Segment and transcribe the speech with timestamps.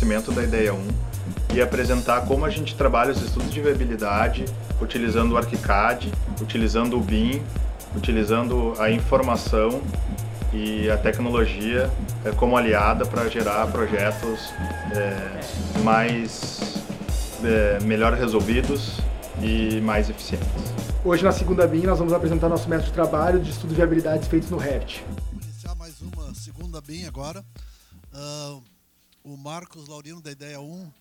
[0.00, 0.88] conhecimento da ideia 1
[1.54, 4.46] e apresentar como a gente trabalha os estudos de viabilidade
[4.80, 7.42] utilizando o ArchiCAD, utilizando o BIM,
[7.94, 9.82] utilizando a informação
[10.54, 11.90] e a tecnologia
[12.24, 14.52] é, como aliada para gerar projetos
[14.96, 16.82] é, mais
[17.44, 18.98] é, melhor resolvidos
[19.42, 20.48] e mais eficientes.
[21.04, 24.26] Hoje na segunda BIM nós vamos apresentar nosso método de trabalho de estudo de viabilidades
[24.28, 25.04] feitos no Revit.
[25.28, 27.44] Vamos iniciar mais uma segunda BIM agora.
[28.14, 28.62] Uh,
[29.32, 30.92] o Marcos Laurino da Ideia 1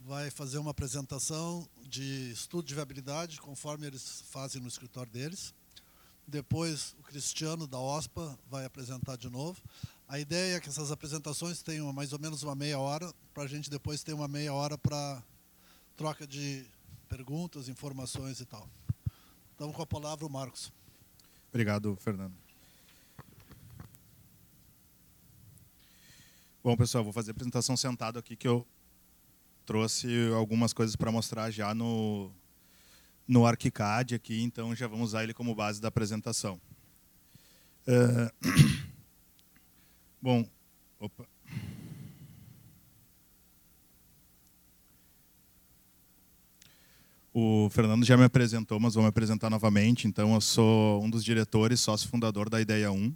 [0.00, 5.54] vai fazer uma apresentação de estudo de viabilidade, conforme eles fazem no escritório deles.
[6.26, 9.62] Depois o Cristiano da OSPA vai apresentar de novo.
[10.08, 13.46] A ideia é que essas apresentações tenham mais ou menos uma meia hora, para a
[13.46, 15.22] gente depois ter uma meia hora para
[15.96, 16.66] troca de
[17.08, 18.68] perguntas, informações e tal.
[19.54, 20.72] Então, com a palavra o Marcos.
[21.50, 22.45] Obrigado, Fernando.
[26.66, 28.66] Bom, pessoal, vou fazer a apresentação sentado aqui, que eu
[29.64, 32.32] trouxe algumas coisas para mostrar já no,
[33.24, 36.60] no ArchiCAD aqui, então já vamos usar ele como base da apresentação.
[37.86, 38.50] Uh,
[40.20, 40.44] bom,
[40.98, 41.24] opa.
[47.32, 50.08] O Fernando já me apresentou, mas vou me apresentar novamente.
[50.08, 53.14] Então, eu sou um dos diretores, sócio fundador da Ideia 1,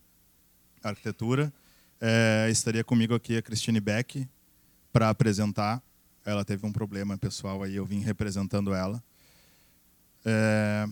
[0.85, 1.53] Arquitetura.
[2.01, 4.27] É, estaria comigo aqui a Christine Beck
[4.91, 5.83] para apresentar.
[6.25, 9.03] Ela teve um problema pessoal aí, eu vim representando ela.
[10.25, 10.87] É,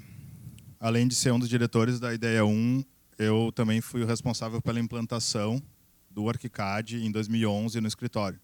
[0.79, 2.85] além de ser um dos diretores da Ideia 1,
[3.19, 5.63] eu também fui o responsável pela implantação
[6.11, 8.41] do ArchiCAD em 2011 no escritório.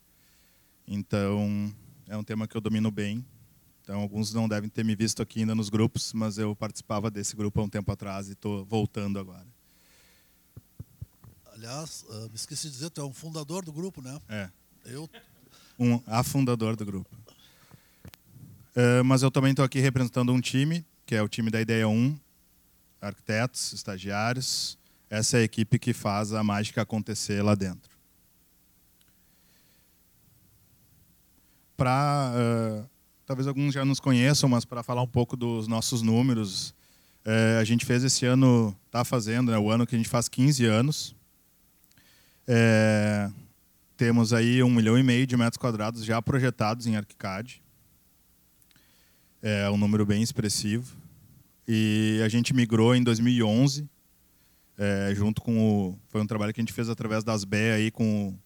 [0.86, 1.74] Então,
[2.08, 3.24] é um tema que eu domino bem.
[3.82, 7.36] Então, alguns não devem ter me visto aqui ainda nos grupos, mas eu participava desse
[7.36, 9.53] grupo há um tempo atrás e estou voltando agora.
[11.64, 14.20] Aliás, uh, me esqueci de dizer, tu é um fundador do grupo, né?
[14.28, 14.50] É.
[14.84, 15.08] Eu...
[15.78, 17.08] Um afundador do grupo.
[18.76, 21.88] Uh, mas eu também estou aqui representando um time, que é o time da Ideia
[21.88, 22.18] 1,
[23.00, 24.76] arquitetos, estagiários.
[25.08, 27.90] Essa é a equipe que faz a mágica acontecer lá dentro.
[31.78, 32.90] Para, uh,
[33.24, 36.74] talvez alguns já nos conheçam, mas para falar um pouco dos nossos números,
[37.24, 40.10] uh, a gente fez esse ano, está fazendo, é né, o ano que a gente
[40.10, 41.16] faz 15 anos.
[42.46, 43.30] É,
[43.96, 47.62] temos aí um milhão e meio de metros quadrados já projetados em ArchiCAD.
[49.40, 50.96] É um número bem expressivo.
[51.66, 53.88] E a gente migrou em 2011,
[54.76, 55.98] é, junto com o.
[56.08, 58.36] Foi um trabalho que a gente fez através das BE aí com,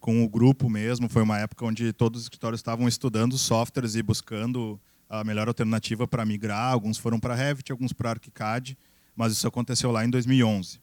[0.00, 1.08] com o grupo mesmo.
[1.08, 6.08] Foi uma época onde todos os escritórios estavam estudando softwares e buscando a melhor alternativa
[6.08, 6.72] para migrar.
[6.72, 8.76] Alguns foram para Revit, alguns para ArchiCAD,
[9.14, 10.80] mas isso aconteceu lá em 2011.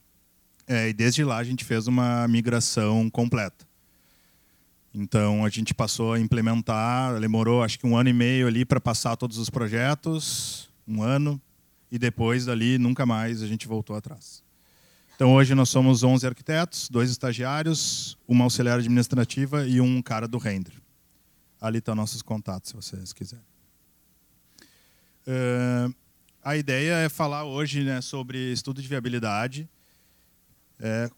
[0.67, 3.65] É, e desde lá a gente fez uma migração completa.
[4.93, 8.79] Então a gente passou a implementar, demorou acho que um ano e meio ali para
[8.79, 11.39] passar todos os projetos, um ano,
[11.91, 14.43] e depois dali nunca mais a gente voltou atrás.
[15.15, 20.37] Então hoje nós somos 11 arquitetos, dois estagiários, uma auxiliar administrativa e um cara do
[20.37, 20.73] render.
[21.61, 23.45] Ali estão nossos contatos, se vocês quiserem.
[25.27, 25.93] Uh,
[26.43, 29.67] a ideia é falar hoje né, sobre estudo de viabilidade,
[30.79, 31.09] é,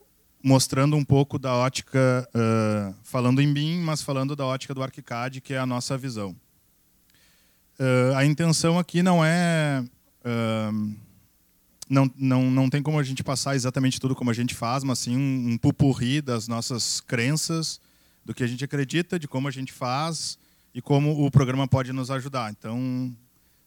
[0.44, 5.41] mostrando um pouco da ótica, uh, falando em BIM, mas falando da ótica do ArchiCAD,
[5.41, 6.35] que é a nossa visão.
[7.79, 9.84] Uh, a intenção aqui não é...
[10.22, 10.95] Uh,
[11.90, 15.00] não, não, não tem como a gente passar exatamente tudo como a gente faz, mas
[15.00, 17.79] sim um, um pupurri das nossas crenças,
[18.25, 20.38] do que a gente acredita, de como a gente faz
[20.74, 22.51] e como o programa pode nos ajudar.
[22.51, 23.16] Então,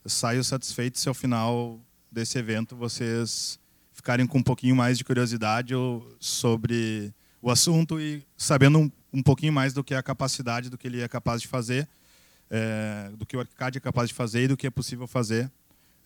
[0.05, 1.81] saio satisfeito se ao final
[2.13, 3.59] desse evento vocês
[4.01, 5.75] ficarem com um pouquinho mais de curiosidade
[6.19, 7.13] sobre
[7.43, 10.89] o assunto e sabendo um, um pouquinho mais do que é a capacidade, do que
[10.89, 11.87] ele é capaz de fazer,
[12.51, 15.51] é, do que o ArchiCAD é capaz de fazer e do que é possível fazer.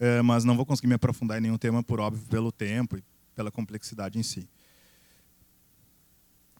[0.00, 3.04] É, mas não vou conseguir me aprofundar em nenhum tema, por óbvio, pelo tempo e
[3.32, 4.48] pela complexidade em si.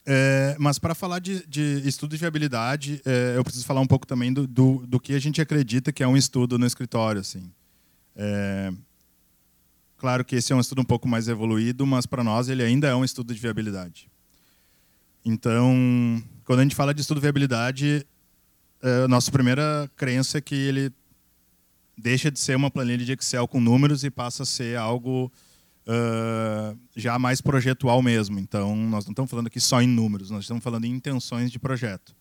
[0.06, 4.06] É, mas para falar de, de, estudo de viabilidade, é, eu preciso falar um pouco
[4.06, 7.20] também do, do, do, que a gente acredita que é um estudo no escritório.
[7.20, 7.50] Assim.
[8.14, 8.72] É,
[9.96, 12.88] Claro que esse é um estudo um pouco mais evoluído, mas para nós ele ainda
[12.88, 14.10] é um estudo de viabilidade.
[15.24, 18.06] Então, quando a gente fala de estudo de viabilidade,
[18.82, 20.92] a nossa primeira crença é que ele
[21.96, 25.32] deixa de ser uma planilha de Excel com números e passa a ser algo
[25.86, 28.38] uh, já mais projetual mesmo.
[28.38, 31.58] Então, nós não estamos falando aqui só em números, nós estamos falando em intenções de
[31.58, 32.14] projeto.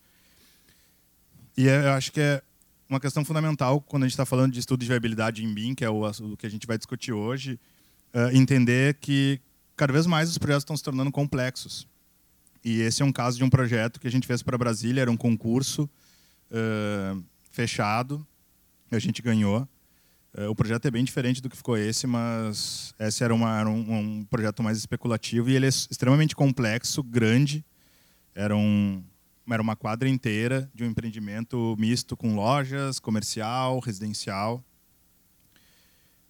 [1.56, 2.42] E eu acho que é
[2.88, 5.84] uma questão fundamental quando a gente está falando de estudo de viabilidade em BIM, que
[5.84, 7.58] é o, o que a gente vai discutir hoje,
[8.14, 9.40] uh, entender que
[9.76, 11.86] cada vez mais os projetos estão se tornando complexos.
[12.64, 15.10] E esse é um caso de um projeto que a gente fez para Brasília, era
[15.10, 15.88] um concurso
[16.50, 18.26] uh, fechado,
[18.90, 19.68] a gente ganhou.
[20.36, 23.68] Uh, o projeto é bem diferente do que ficou esse, mas esse era, uma, era
[23.68, 27.64] um, um, projeto mais especulativo e ele é extremamente complexo, grande.
[28.34, 29.02] Era, um,
[29.52, 34.64] era uma quadra inteira de um empreendimento misto com lojas, comercial, residencial.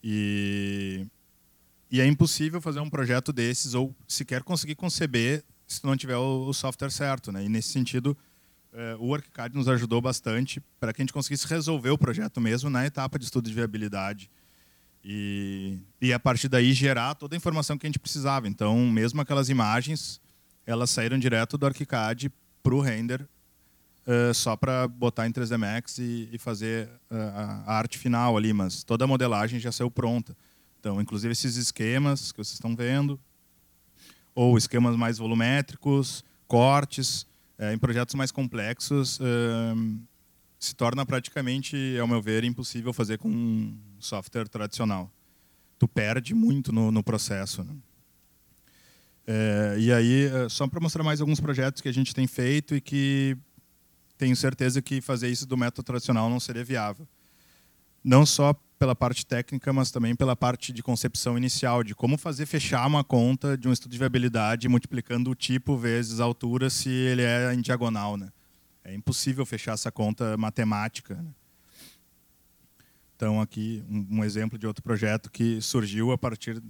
[0.02, 1.06] E,
[1.90, 6.48] e é impossível fazer um projeto desses ou sequer conseguir conceber se não tiver o,
[6.48, 7.30] o software certo.
[7.30, 7.44] Né?
[7.44, 8.16] E nesse sentido,
[8.72, 12.68] é, o ArchiCAD nos ajudou bastante para que a gente conseguisse resolver o projeto mesmo
[12.68, 14.30] na etapa de estudo de viabilidade.
[15.04, 18.48] E, e a partir daí gerar toda a informação que a gente precisava.
[18.48, 20.20] Então, mesmo aquelas imagens,
[20.66, 22.32] elas saíram direto do ArchiCAD
[22.64, 27.14] para o render, uh, só para botar em 3D Max e, e fazer uh,
[27.66, 30.34] a arte final ali, mas toda a modelagem já saiu pronta.
[30.80, 33.20] Então, inclusive esses esquemas que vocês estão vendo,
[34.34, 37.26] ou esquemas mais volumétricos, cortes,
[37.58, 39.20] é, em projetos mais complexos,
[40.58, 45.10] se torna praticamente, ao meu ver, impossível fazer com um software tradicional.
[45.78, 47.62] Tu perde muito no, no processo.
[47.62, 47.72] Né?
[49.26, 52.74] É, e aí, é, só para mostrar mais alguns projetos que a gente tem feito
[52.74, 53.36] e que
[54.18, 57.06] tenho certeza que fazer isso do método tradicional não seria viável.
[58.02, 62.44] Não só pela parte técnica, mas também pela parte de concepção inicial, de como fazer
[62.44, 66.90] fechar uma conta de um estudo de viabilidade multiplicando o tipo vezes a altura se
[66.90, 68.16] ele é em diagonal.
[68.16, 68.30] Né?
[68.84, 71.14] É impossível fechar essa conta matemática.
[71.14, 71.30] Né?
[73.16, 76.62] Então, aqui um, um, exemplo de outro projeto que surgiu a partir.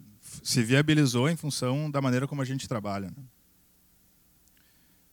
[0.43, 3.09] Se viabilizou em função da maneira como a gente trabalha.
[3.09, 3.25] Né?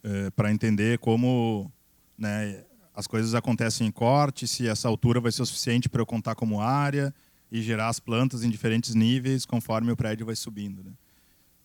[0.03, 1.71] É, Para entender como
[2.17, 2.63] né,
[2.93, 6.35] as coisas acontecem em corte, se essa altura vai ser o suficiente para eu contar
[6.35, 7.13] como área
[7.51, 10.83] e gerar as plantas em diferentes níveis conforme o prédio vai subindo.
[10.83, 10.91] Né?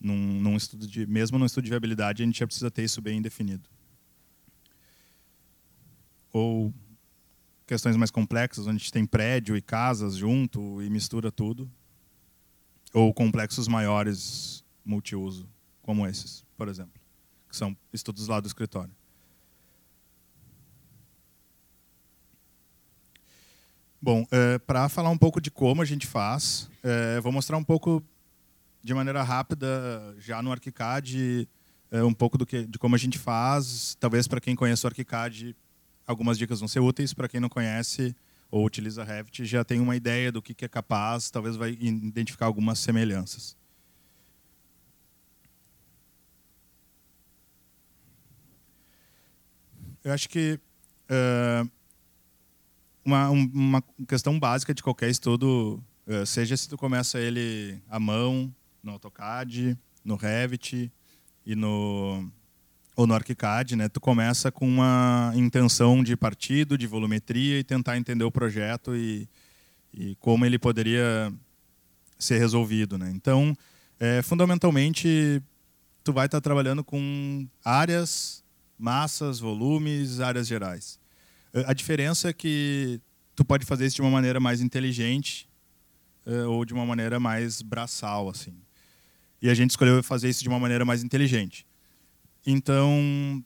[0.00, 3.00] Num, num estudo de, mesmo num estudo de viabilidade, a gente já precisa ter isso
[3.00, 3.68] bem definido.
[6.32, 6.74] Ou
[7.66, 11.70] questões mais complexas, onde a gente tem prédio e casas junto e mistura tudo.
[12.92, 15.48] Ou complexos maiores multiuso,
[15.82, 17.00] como esses, por exemplo,
[17.48, 18.94] que são estudos lá do escritório.
[24.00, 27.64] Bom, é, para falar um pouco de como a gente faz, é, vou mostrar um
[27.64, 28.02] pouco
[28.82, 31.48] de maneira rápida, já no ArchiCAD,
[31.90, 33.96] é, um pouco do que, de como a gente faz.
[33.98, 35.56] Talvez para quem conhece o ArchiCAD,
[36.06, 37.12] algumas dicas vão ser úteis.
[37.12, 38.14] Para quem não conhece
[38.50, 42.78] ou utiliza Revit, já tem uma ideia do que, é capaz, talvez vai identificar algumas
[42.78, 43.56] semelhanças.
[50.04, 50.60] Eu acho que
[51.10, 51.70] uh,
[53.04, 58.52] uma, uma questão básica de qualquer estudo, eh, seja se tu começa ele à mão,
[58.82, 60.92] no AutoCAD, no Revit
[61.44, 62.30] e no
[62.96, 63.88] ou no ArchiCAD, né?
[63.88, 69.28] Tu começa com uma intenção de partido, de volumetria e tentar entender o projeto e,
[69.92, 71.30] e como ele poderia
[72.18, 73.12] ser resolvido, né?
[73.14, 73.54] Então,
[74.00, 75.42] é, fundamentalmente,
[76.02, 78.42] tu vai estar trabalhando com áreas,
[78.78, 80.98] massas, volumes, áreas gerais.
[81.66, 83.00] A diferença é que
[83.34, 85.48] tu pode fazer isso de uma maneira mais inteligente
[86.26, 88.54] uh, ou de uma maneira mais braçal, assim.
[89.40, 91.66] E a gente escolheu fazer isso de uma maneira mais inteligente.
[92.46, 93.42] Então,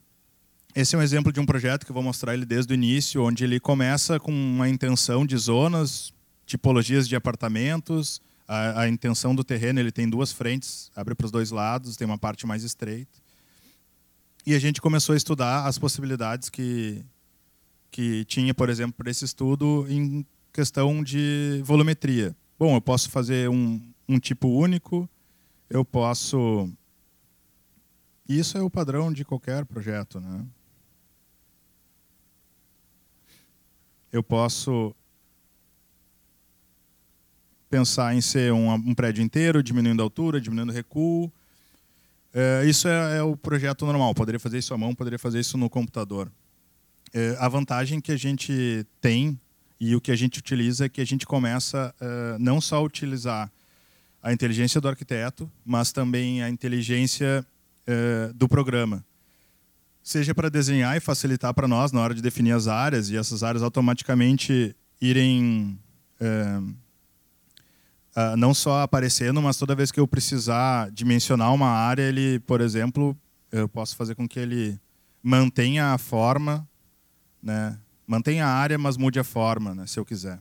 [0.75, 3.25] esse é um exemplo de um projeto que eu vou mostrar ele desde o início,
[3.25, 6.13] onde ele começa com uma intenção de zonas,
[6.45, 11.31] tipologias de apartamentos, a, a intenção do terreno, ele tem duas frentes, abre para os
[11.31, 13.19] dois lados, tem uma parte mais estreita.
[14.45, 17.05] E a gente começou a estudar as possibilidades que,
[17.91, 22.35] que tinha, por exemplo, para esse estudo em questão de volumetria.
[22.59, 25.09] Bom, eu posso fazer um, um tipo único,
[25.69, 26.71] eu posso.
[28.31, 30.47] Isso é o padrão de qualquer projeto, né?
[34.13, 34.95] Eu posso
[37.69, 41.33] pensar em ser um, um prédio inteiro, diminuindo a altura, diminuindo o recuo.
[42.33, 44.15] É, isso é, é o projeto normal.
[44.15, 46.31] Poderia fazer isso à mão, poderia fazer isso no computador.
[47.13, 49.41] É, a vantagem que a gente tem
[49.81, 52.81] e o que a gente utiliza é que a gente começa uh, não só a
[52.81, 53.51] utilizar
[54.23, 57.45] a inteligência do arquiteto, mas também a inteligência
[57.89, 59.05] uh, do programa.
[60.03, 63.43] Seja para desenhar e facilitar para nós na hora de definir as áreas e essas
[63.43, 65.79] áreas automaticamente irem
[66.21, 66.75] uh,
[68.37, 73.17] não só aparecendo, mas toda vez que eu precisar dimensionar uma área, ele, por exemplo,
[73.53, 74.79] eu posso fazer com que ele
[75.23, 76.69] mantenha a forma
[77.43, 77.79] né?
[78.07, 80.41] Mantenha a área, mas mude a forma, né, se eu quiser.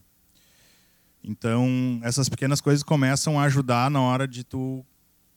[1.23, 4.85] Então, essas pequenas coisas começam a ajudar na hora de tu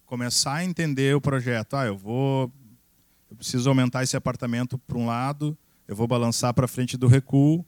[0.05, 1.75] começar a entender o projeto.
[1.75, 2.51] Ah, eu vou
[3.33, 5.57] eu preciso aumentar esse apartamento para um lado,
[5.87, 7.65] eu vou balançar para frente do recuo,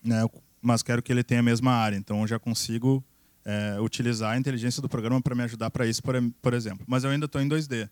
[0.00, 0.24] né,
[0.62, 1.96] mas quero que ele tenha a mesma área.
[1.96, 3.04] Então, eu já consigo
[3.44, 6.00] é, utilizar a inteligência do programa para me ajudar para isso,
[6.40, 6.86] por, exemplo.
[6.88, 7.90] Mas eu ainda estou em 2D.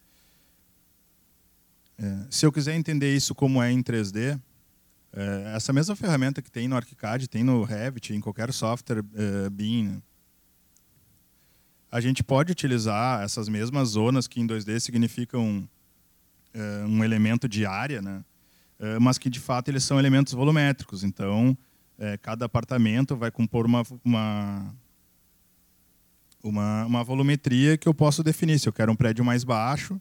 [1.98, 4.40] É, se eu quiser entender isso como é em 3D,
[5.12, 9.50] é, essa mesma ferramenta que tem no ArchiCAD, tem no Revit, em qualquer software é,
[9.50, 10.00] BIM,
[11.96, 15.66] a gente pode utilizar essas mesmas zonas que em 2D significam
[16.52, 18.22] é, um elemento de área, né?
[18.78, 21.02] É, mas que de fato eles são elementos volumétricos.
[21.02, 21.56] Então,
[21.98, 24.74] é, cada apartamento vai compor uma, uma,
[26.44, 29.98] uma, uma volumetria que eu posso definir se eu quero um prédio mais baixo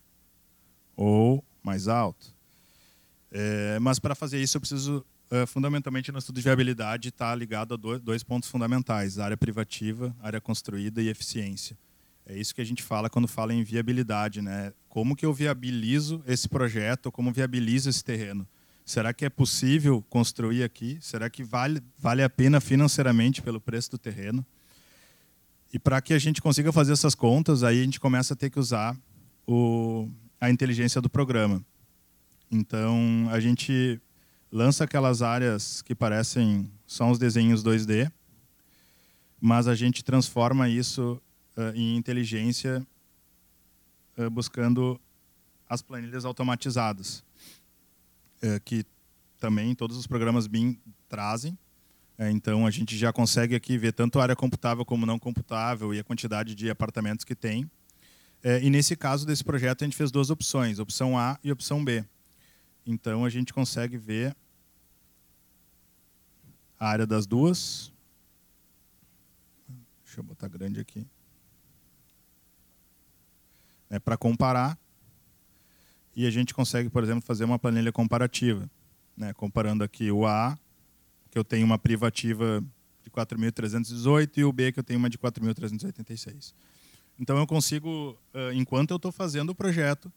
[0.97, 2.35] ou mais alto.
[3.31, 7.35] É, mas para fazer isso eu preciso, é, fundamentalmente no estudo de viabilidade, estar tá
[7.35, 11.77] ligado a dois, dois pontos fundamentais, área privativa, área construída e eficiência.
[12.25, 14.41] É isso que a gente fala quando fala em viabilidade.
[14.41, 14.73] Né?
[14.89, 18.47] Como que eu viabilizo esse projeto, como viabilizo esse terreno?
[18.83, 20.97] Será que é possível construir aqui?
[21.01, 24.45] Será que vale, vale a pena financeiramente pelo preço do terreno?
[25.73, 28.49] E para que a gente consiga fazer essas contas, aí a gente começa a ter
[28.49, 28.95] que usar
[29.47, 31.63] o, a inteligência do programa.
[32.51, 33.99] Então, a gente
[34.51, 38.11] lança aquelas áreas que parecem só uns desenhos 2D,
[39.41, 41.21] mas a gente transforma isso
[41.57, 42.85] uh, em inteligência
[44.17, 44.99] uh, buscando
[45.67, 47.23] as planilhas automatizadas,
[48.43, 48.85] uh, que
[49.39, 51.57] também todos os programas BIM trazem.
[52.31, 55.99] então, a gente já consegue aqui ver tanto a área computável como não computável e
[55.99, 57.69] a quantidade de apartamentos que tem.
[58.47, 61.83] É, e nesse caso desse projeto a gente fez duas opções, opção A e opção
[61.83, 62.05] B.
[62.85, 64.35] Então a gente consegue ver
[66.79, 67.91] a área das duas.
[70.03, 71.07] Deixa eu botar grande aqui.
[73.95, 74.77] É para comparar.
[76.13, 78.69] E a gente consegue, por exemplo, fazer uma planilha comparativa.
[79.15, 79.33] Né?
[79.33, 80.57] Comparando aqui o A,
[81.31, 82.61] que eu tenho uma privativa
[83.01, 86.53] de 4.318, e o B, que eu tenho uma de 4.386.
[87.17, 88.19] Então eu consigo,
[88.53, 90.11] enquanto eu estou fazendo o projeto,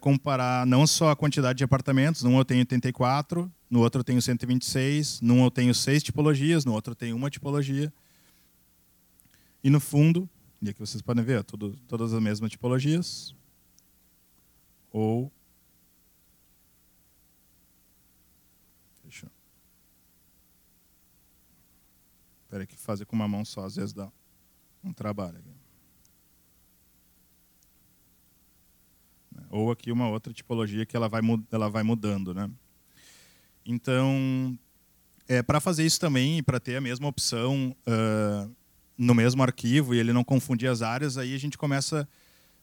[0.00, 4.20] comparar não só a quantidade de apartamentos, num eu tenho 84, no outro eu tenho
[4.20, 7.90] 126, num eu tenho seis tipologias, no outro eu tenho uma tipologia.
[9.62, 10.28] E no fundo,
[10.64, 13.34] e aqui vocês podem ver, tudo, todas as mesmas tipologias.
[14.90, 15.30] Ou
[19.02, 19.30] Deixa.
[22.44, 24.10] Espera que fazer com uma mão só às vezes dá
[24.82, 25.38] um trabalho.
[25.38, 25.64] Aqui.
[29.50, 31.20] ou aqui uma outra tipologia que ela vai,
[31.52, 32.34] ela vai mudando.
[32.34, 32.50] Né?
[33.64, 34.58] Então,
[35.28, 38.56] é, para fazer isso também, para ter a mesma opção uh,
[38.96, 42.08] no mesmo arquivo e ele não confundir as áreas, aí a gente começa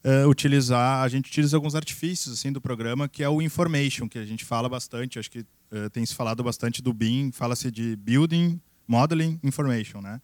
[0.03, 4.07] a uh, utilizar, a gente utiliza alguns artifícios assim do programa, que é o information,
[4.07, 7.69] que a gente fala bastante, acho que uh, tem se falado bastante do BIM, fala-se
[7.69, 10.21] de building, modeling, information, né?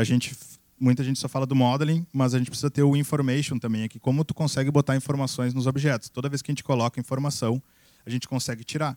[0.00, 0.34] a gente
[0.80, 4.00] muita gente só fala do modeling, mas a gente precisa ter o information também aqui,
[4.00, 6.08] como tu consegue botar informações nos objetos.
[6.08, 7.62] Toda vez que a gente coloca informação,
[8.04, 8.96] a gente consegue tirar.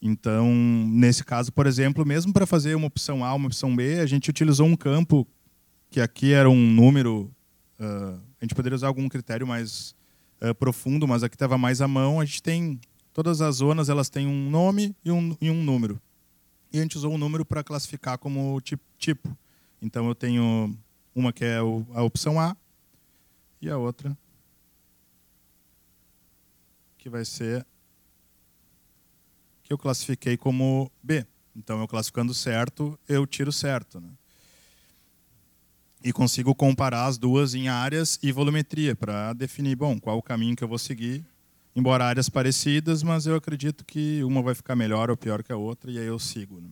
[0.00, 4.06] Então, nesse caso, por exemplo, mesmo para fazer uma opção A, uma opção B, a
[4.06, 5.26] gente utilizou um campo
[5.90, 7.30] que aqui era um número.
[7.78, 9.94] Uh, a gente poderia usar algum critério mais
[10.40, 12.20] uh, profundo, mas aqui estava mais à mão.
[12.20, 12.80] A gente tem
[13.12, 16.00] todas as zonas, elas têm um nome e um, e um número.
[16.72, 18.60] E a gente usou o um número para classificar como
[18.98, 19.36] tipo.
[19.80, 20.76] Então eu tenho
[21.14, 22.56] uma que é a opção A
[23.60, 24.16] e a outra
[27.06, 27.64] que vai ser
[29.62, 31.24] que eu classifiquei como B.
[31.54, 34.00] Então, eu classificando certo, eu tiro certo.
[34.00, 34.08] Né?
[36.06, 40.54] E consigo comparar as duas em áreas e volumetria para definir, bom, qual o caminho
[40.54, 41.26] que eu vou seguir.
[41.74, 45.56] Embora áreas parecidas, mas eu acredito que uma vai ficar melhor ou pior que a
[45.56, 46.60] outra, e aí eu sigo.
[46.60, 46.68] Né?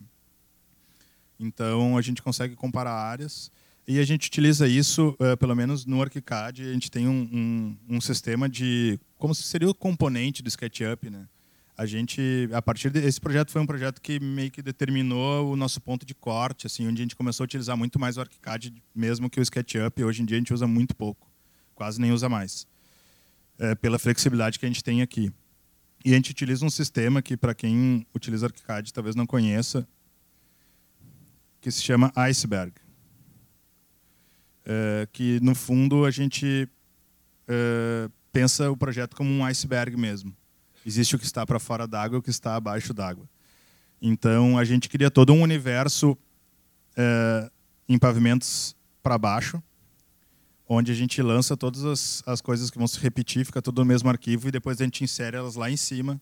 [1.37, 3.51] Então, a gente consegue comparar áreas.
[3.85, 7.29] E a gente utiliza isso, uh, pelo menos no ArchiCAD, a gente tem um,
[7.89, 11.27] um, um, sistema de como seria o componente do SketchUp, né?
[11.77, 15.81] A gente, a partir desse projeto foi um projeto que meio que determinou o nosso
[15.81, 19.29] ponto de corte, assim, onde a gente começou a utilizar muito mais o ArchiCAD mesmo
[19.29, 20.03] que o SketchUp.
[20.03, 21.29] Hoje em dia a gente usa muito pouco,
[21.73, 22.65] quase nem usa mais,
[23.59, 25.31] é, pela flexibilidade que a gente tem aqui.
[26.05, 29.87] E a gente utiliza um sistema que, para quem utiliza ArchiCAD, talvez não conheça,
[31.59, 32.73] que se chama Iceberg
[34.65, 36.67] é, que no fundo a gente
[37.47, 40.35] é, pensa o projeto como um iceberg mesmo.
[40.85, 43.27] Existe o que está para fora d'água e o que está abaixo d'água.
[43.99, 46.15] Então a gente cria todo um universo
[46.95, 47.49] é,
[47.89, 49.61] em pavimentos para baixo,
[50.67, 53.85] onde a gente lança todas as, as coisas que vão se repetir, fica tudo no
[53.85, 56.21] mesmo arquivo e depois a gente insere elas lá em cima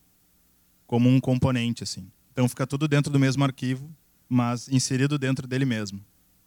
[0.87, 2.09] como um componente assim.
[2.31, 3.89] Então fica tudo dentro do mesmo arquivo,
[4.29, 6.03] mas inserido dentro dele mesmo.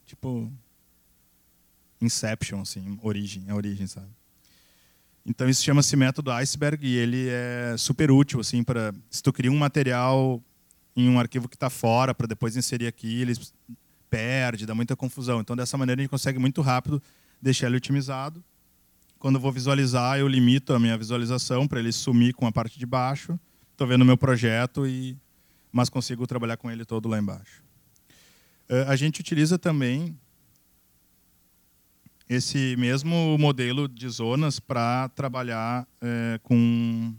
[0.07, 0.51] Tipo
[2.01, 4.09] Inception assim, origem, a origem, sabe?
[5.26, 9.50] Então isso chama-se método iceberg e ele é super útil assim para se tu cria
[9.50, 10.40] um material
[10.95, 13.35] em um arquivo que está fora para depois inserir aqui, ele
[14.09, 15.40] perde, dá muita confusão.
[15.40, 17.02] Então dessa maneira a gente consegue muito rápido
[17.42, 18.42] deixar ele otimizado.
[19.18, 22.78] Quando eu vou visualizar, eu limito a minha visualização para ele sumir com a parte
[22.78, 23.38] de baixo.
[23.73, 25.18] Estou vendo o meu projeto e
[25.73, 27.62] mas consigo trabalhar com ele todo lá embaixo.
[28.68, 30.18] Eh, a gente utiliza também
[32.28, 37.14] esse mesmo modelo de zonas para trabalhar é, com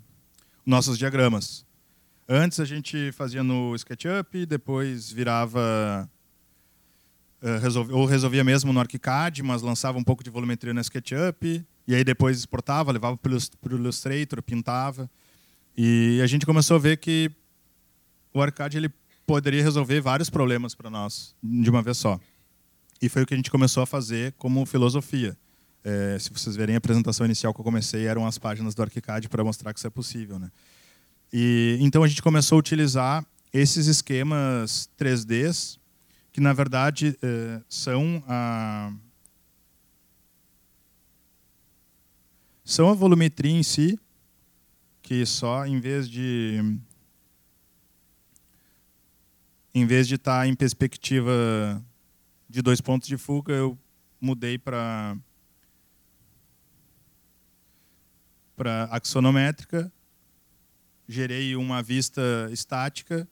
[0.66, 1.66] nossos diagramas.
[2.28, 6.10] Antes a gente fazia no SketchUp, depois virava
[7.42, 7.60] é,
[7.92, 12.04] ou resolvia mesmo no ArchiCAD, mas lançava um pouco de volumetria no SketchUp, e aí
[12.04, 15.10] depois exportava, levava para o Illustrator, pintava.
[15.78, 17.32] E a gente começou a ver que
[18.34, 18.90] o ArchiCAD ele
[19.26, 22.20] poderia resolver vários problemas para nós de uma vez só.
[23.02, 25.38] E foi o que a gente começou a fazer como filosofia.
[25.84, 29.30] É, se vocês verem a apresentação inicial que eu comecei, eram as páginas do ArchiCAD
[29.30, 30.40] para mostrar que isso é possível.
[30.40, 30.52] Né?
[31.32, 35.80] E, então a gente começou a utilizar esses esquemas 3Ds,
[36.32, 38.92] que na verdade é, são a,
[42.64, 44.00] são a volumetria em si,
[45.02, 46.80] que só em vez de
[49.74, 51.82] em vez de estar tá em perspectiva
[52.50, 53.78] de dois pontos de fuga, eu
[54.20, 55.18] mudei para
[58.56, 59.92] para axonométrica,
[61.08, 63.28] gerei uma vista estática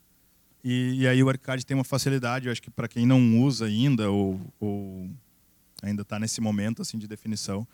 [0.63, 3.65] e, e, aí o ArchiCAD tem uma facilidade, eu acho que para quem não usa
[3.65, 5.09] ainda ou, ou
[5.81, 7.67] ainda está nesse momento assim de definição,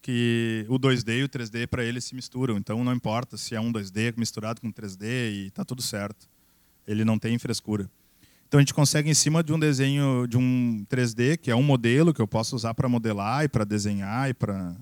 [0.00, 2.56] que o 2D e o 3D para ele se misturam.
[2.56, 6.28] Então não importa se é um 2D misturado com 3D e está tudo certo.
[6.86, 7.88] Ele não tem frescura.
[8.52, 11.62] Então a gente consegue em cima de um desenho de um 3D, que é um
[11.62, 14.76] modelo que eu posso usar para modelar e para desenhar e para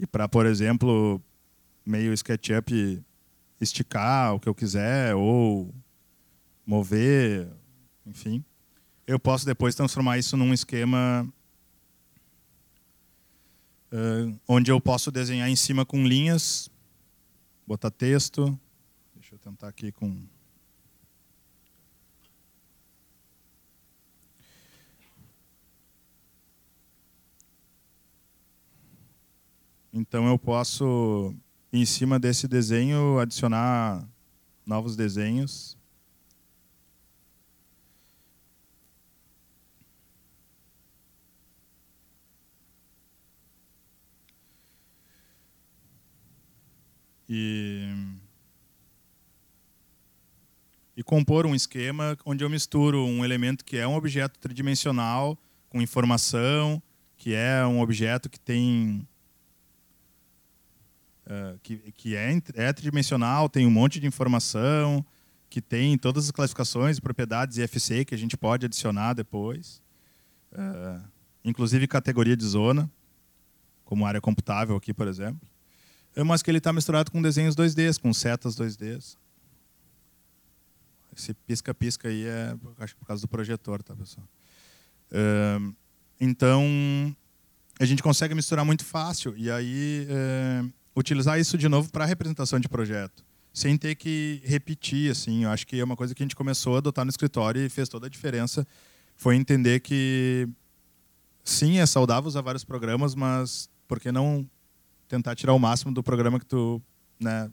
[0.00, 1.22] e para, por exemplo,
[1.86, 3.00] meio SketchUp
[3.60, 5.72] esticar o que eu quiser ou
[6.66, 7.48] mover,
[8.04, 8.44] enfim.
[9.06, 11.24] Eu posso depois transformar isso num esquema
[13.92, 16.68] uh, onde eu posso desenhar em cima com linhas,
[17.64, 18.58] botar texto.
[19.14, 20.26] Deixa eu tentar aqui com
[29.92, 31.34] Então eu posso,
[31.72, 34.06] em cima desse desenho, adicionar
[34.66, 35.76] novos desenhos.
[47.30, 47.94] E,
[50.96, 55.80] e compor um esquema onde eu misturo um elemento que é um objeto tridimensional com
[55.80, 56.82] informação,
[57.16, 59.06] que é um objeto que tem
[61.28, 65.04] uh, que, que é, é tridimensional, tem um monte de informação,
[65.48, 69.82] que tem todas as classificações, propriedades IFC que a gente pode adicionar depois,
[70.52, 71.02] uh,
[71.44, 72.90] inclusive categoria de zona,
[73.84, 75.40] como área computável aqui, por exemplo,
[76.14, 79.16] é, mas que ele está misturado com desenhos 2D, com setas 2D.
[81.16, 84.26] Esse pisca-pisca aí é acho, por causa do projetor, tá, pessoal?
[85.10, 85.74] Uh,
[86.20, 86.64] então,
[87.78, 89.36] a gente consegue misturar muito fácil.
[89.36, 95.10] E aí, uh, utilizar isso de novo para representação de projeto, sem ter que repetir.
[95.10, 97.62] Assim, eu acho que é uma coisa que a gente começou a adotar no escritório
[97.62, 98.66] e fez toda a diferença.
[99.16, 100.48] Foi entender que
[101.44, 104.48] sim, é saudável usar vários programas, mas por que não
[105.08, 106.82] tentar tirar o máximo do programa que tu
[107.18, 107.50] né,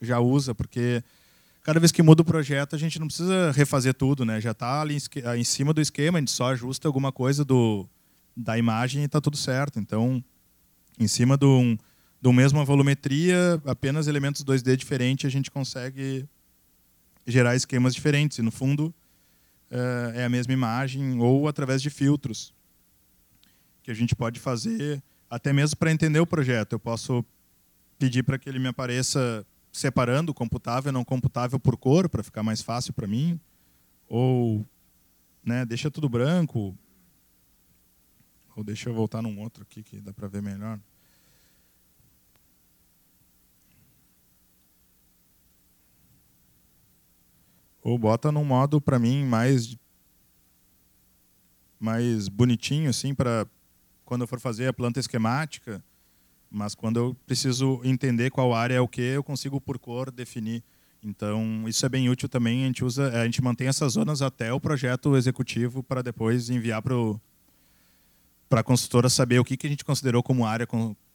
[0.00, 0.54] já usa?
[0.54, 1.02] Porque
[1.62, 4.40] cada vez que muda o projeto, a gente não precisa refazer tudo, né?
[4.40, 4.96] Já está ali
[5.36, 7.88] em cima do esquema, a gente só ajusta alguma coisa do,
[8.36, 9.78] da imagem e está tudo certo.
[9.78, 10.22] Então,
[10.98, 11.76] em cima de um,
[12.24, 16.26] do mesma volumetria, apenas elementos 2D diferentes, a gente consegue
[17.26, 18.38] gerar esquemas diferentes.
[18.38, 18.94] E, no fundo,
[19.70, 22.54] eh, é a mesma imagem, ou através de filtros,
[23.82, 26.72] que a gente pode fazer, até mesmo para entender o projeto.
[26.72, 27.22] Eu posso
[27.98, 32.42] pedir para que ele me apareça separando computável e não computável por cor, para ficar
[32.42, 33.38] mais fácil para mim.
[34.08, 34.66] Ou
[35.44, 36.74] né, deixa tudo branco.
[38.56, 40.80] Ou deixa eu voltar num outro aqui que dá para ver melhor.
[47.84, 49.76] Ou bota num modo para mim mais
[51.78, 53.46] mais bonitinho assim para
[54.06, 55.84] quando eu for fazer a planta esquemática,
[56.50, 60.62] Mas quando eu preciso entender qual área é o que, eu consigo por cor definir.
[61.02, 62.62] Então, isso é bem útil também.
[62.62, 66.80] A gente usa, a gente mantém essas zonas até o projeto executivo para depois enviar
[66.80, 66.94] para
[68.48, 70.66] para a consultora saber o que, que a gente considerou como área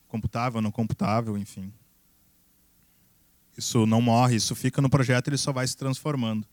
[0.08, 1.72] computável, não computável, enfim.
[3.58, 6.46] Isso não morre, isso fica no projeto, ele só vai se transformando.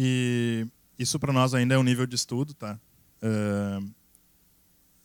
[0.00, 0.64] E
[0.96, 2.78] isso para nós ainda é um nível de estudo, tá?
[3.20, 3.84] Uh,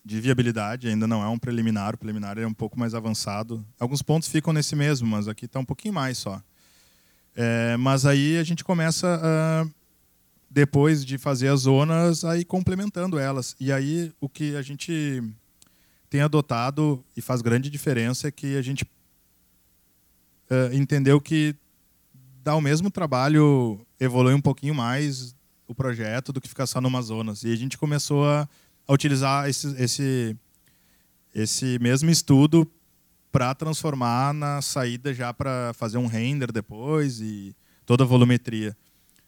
[0.04, 3.66] de viabilidade, ainda não é um preliminar, o preliminar é um pouco mais avançado.
[3.80, 6.40] Alguns pontos ficam nesse mesmo, mas aqui está um pouquinho mais só.
[7.34, 9.20] É, mas aí a gente começa,
[10.48, 13.56] depois de fazer as zonas, aí complementando elas.
[13.58, 15.22] E aí o que a gente
[16.10, 18.86] tem adotado e faz grande diferença é que a gente
[20.50, 21.56] é, entendeu que
[22.44, 25.34] dá o mesmo trabalho, evolui um pouquinho mais
[25.66, 27.42] o projeto do que ficar só numa zonas.
[27.42, 28.48] E a gente começou a
[28.86, 30.36] a utilizar esse, esse,
[31.34, 32.70] esse mesmo estudo
[33.32, 38.76] para transformar na saída já para fazer um render depois e toda a volumetria.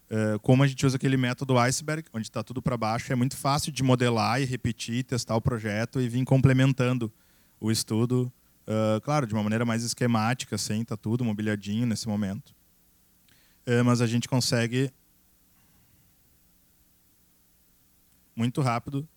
[0.09, 3.37] É, como a gente usa aquele método iceberg, onde está tudo para baixo, é muito
[3.37, 7.13] fácil de modelar e repetir, testar o projeto e vir complementando
[7.59, 8.31] o estudo,
[9.03, 12.55] claro, de uma maneira mais esquemática, sem está tudo mobiliadinho nesse momento.
[13.67, 14.93] É, mas a gente consegue
[18.37, 19.09] muito rápido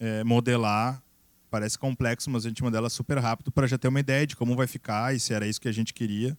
[0.00, 1.02] é, modelar.
[1.50, 4.56] Parece complexo, mas a gente modela super rápido para já ter uma ideia de como
[4.56, 6.36] vai ficar e se era isso que a gente queria,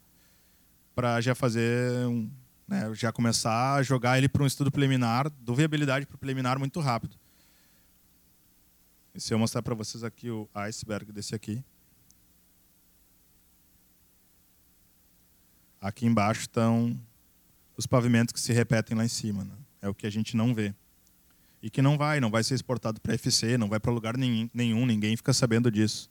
[0.94, 2.30] para já fazer, um,
[2.68, 6.60] né, já começar a jogar ele para um estudo preliminar, do viabilidade para o preliminar
[6.60, 7.16] muito rápido.
[9.16, 11.64] E se eu mostrar para vocês aqui o iceberg desse aqui.
[15.82, 17.00] Aqui embaixo estão
[17.78, 19.44] os pavimentos que se repetem lá em cima.
[19.44, 19.54] Né?
[19.82, 20.74] É o que a gente não vê
[21.62, 24.86] e que não vai, não vai ser exportado para FC, não vai para lugar nenhum,
[24.86, 26.10] ninguém fica sabendo disso.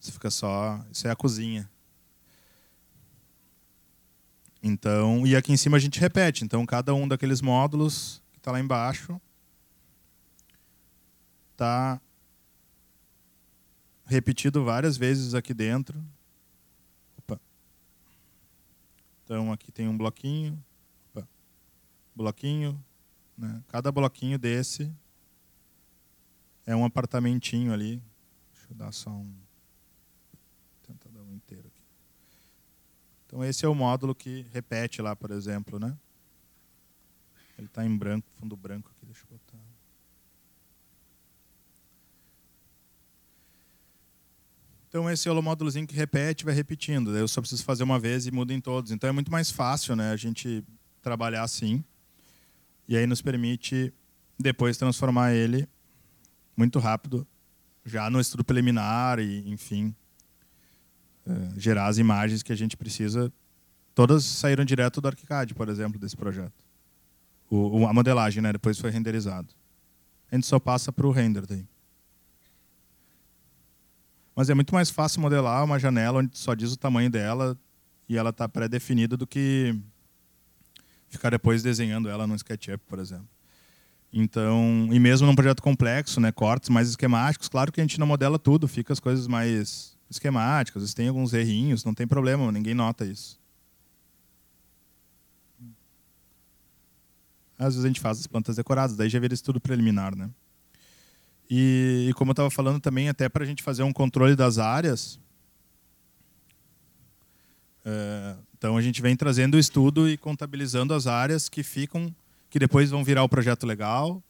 [0.00, 1.68] Isso fica só, isso é a cozinha.
[4.62, 6.44] Então, e aqui em cima a gente repete.
[6.44, 9.20] Então, cada um daqueles módulos que está lá embaixo
[11.52, 12.00] está
[14.06, 16.02] repetido várias vezes aqui dentro.
[17.18, 17.38] Opa.
[19.28, 20.58] Então, aqui tem um bloquinho,
[21.10, 21.28] Opa.
[22.16, 22.82] bloquinho,
[23.36, 23.62] né?
[23.68, 24.90] Cada bloquinho desse
[26.64, 28.02] é um apartamentinho ali.
[28.54, 29.30] Deixa eu dar só um.
[30.82, 31.82] Tentar dar um inteiro aqui.
[33.26, 35.94] Então esse é o módulo que repete lá, por exemplo, né?
[37.58, 39.04] Ele está em branco, fundo branco aqui.
[39.04, 39.47] Deixa eu botar.
[44.88, 47.14] Então esse é o módulozinho que repete, vai repetindo.
[47.14, 48.90] Eu só preciso fazer uma vez e muda em todos.
[48.90, 50.12] Então é muito mais fácil, né?
[50.12, 50.64] A gente
[51.02, 51.84] trabalhar assim.
[52.88, 53.92] E aí nos permite
[54.38, 55.68] depois transformar ele
[56.56, 57.26] muito rápido,
[57.84, 59.94] já no estudo preliminar e, enfim,
[61.26, 63.30] é, gerar as imagens que a gente precisa.
[63.94, 66.64] Todas saíram direto do ArchiCAD, por exemplo, desse projeto.
[67.50, 68.52] O, a modelagem, né?
[68.52, 69.48] Depois foi renderizado.
[70.30, 71.66] A gente só passa para o render daí.
[74.38, 77.58] Mas é muito mais fácil modelar uma janela onde só diz o tamanho dela
[78.08, 79.76] e ela está pré-definida do que
[81.08, 83.26] ficar depois desenhando ela no SketchUp, por exemplo.
[84.12, 88.06] Então, e mesmo num projeto complexo, né, cortes mais esquemáticos, claro que a gente não
[88.06, 93.04] modela tudo, fica as coisas mais esquemáticas, tem alguns errinhos, não tem problema, ninguém nota
[93.04, 93.40] isso.
[97.58, 100.30] Às vezes a gente faz as plantas decoradas, daí já vira estudo preliminar, né?
[101.50, 104.58] E, e como eu estava falando também, até para a gente fazer um controle das
[104.58, 105.18] áreas,
[107.84, 112.14] é, então a gente vem trazendo o estudo e contabilizando as áreas que ficam,
[112.50, 114.22] que depois vão virar o projeto legal.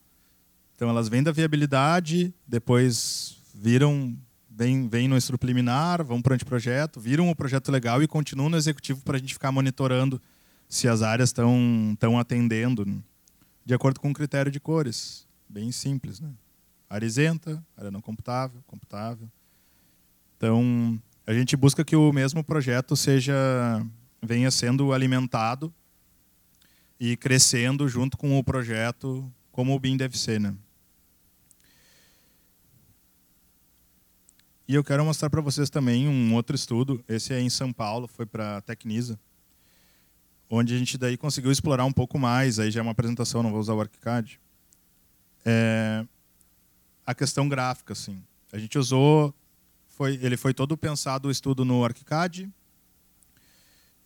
[0.76, 4.16] Então elas vêm da viabilidade, depois viram,
[4.48, 8.48] vêm, vêm no estudo preliminar, vão para o anteprojeto, viram o projeto legal e continuam
[8.48, 10.22] no executivo para a gente ficar monitorando
[10.68, 12.98] se as áreas estão atendendo né?
[13.64, 16.30] de acordo com o critério de cores, bem simples, né?
[16.88, 19.28] Área isenta, área não computável, computável.
[20.36, 23.34] Então a gente busca que o mesmo projeto seja
[24.22, 25.72] venha sendo alimentado
[26.98, 30.40] e crescendo junto com o projeto, como o BIM deve ser.
[30.40, 30.54] Né?
[34.66, 38.08] E eu quero mostrar para vocês também um outro estudo, esse é em São Paulo,
[38.08, 39.18] foi para a Tecnisa,
[40.50, 43.50] onde a gente daí conseguiu explorar um pouco mais, aí já é uma apresentação, não
[43.50, 44.40] vou usar o ArchiCAD,
[45.44, 46.04] é,
[47.08, 47.94] a questão gráfica.
[47.94, 48.22] Assim.
[48.52, 49.34] A gente usou,
[49.88, 52.50] foi, ele foi todo pensado o estudo no ArchiCAD,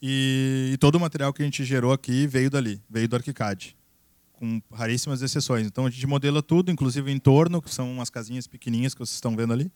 [0.01, 3.77] e, e, todo o material que a gente gerou aqui veio dali, veio do ArchiCAD.
[4.33, 5.67] com raríssimas exceções.
[5.67, 9.15] Então a gente modela tudo, inclusive o entorno, que são umas casinhas pequenininhas que vocês
[9.15, 9.71] estão vendo ali.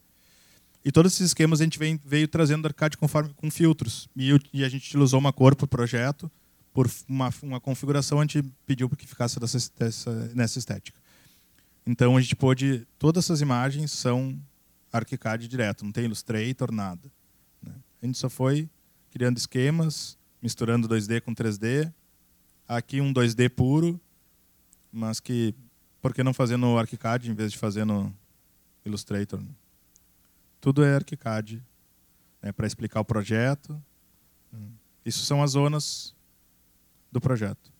[0.84, 4.08] E todos esses esquemas a gente vem, veio trazendo do arcade conforme, com filtros.
[4.16, 6.30] E, e a gente utilizou uma cor para o projeto,
[6.72, 10.98] por uma, uma configuração a gente pediu para que ficasse dessa, dessa, nessa estética.
[11.86, 14.36] Então a gente pôde, todas essas imagens são
[14.92, 17.12] ArchiCAD direto, não tem Illustrator, nada.
[17.62, 17.72] Né?
[18.02, 18.68] A gente só foi
[19.10, 21.92] criando esquemas, misturando 2D com 3D.
[22.66, 24.00] Aqui um 2D puro,
[24.92, 25.54] mas que
[26.02, 28.12] por que não fazer no ArchiCAD em vez de fazer no
[28.84, 29.40] Illustrator?
[30.60, 31.62] Tudo é ArchiCAD
[32.42, 33.80] né, para explicar o projeto.
[35.04, 36.14] Isso são as zonas
[37.12, 37.72] do projeto.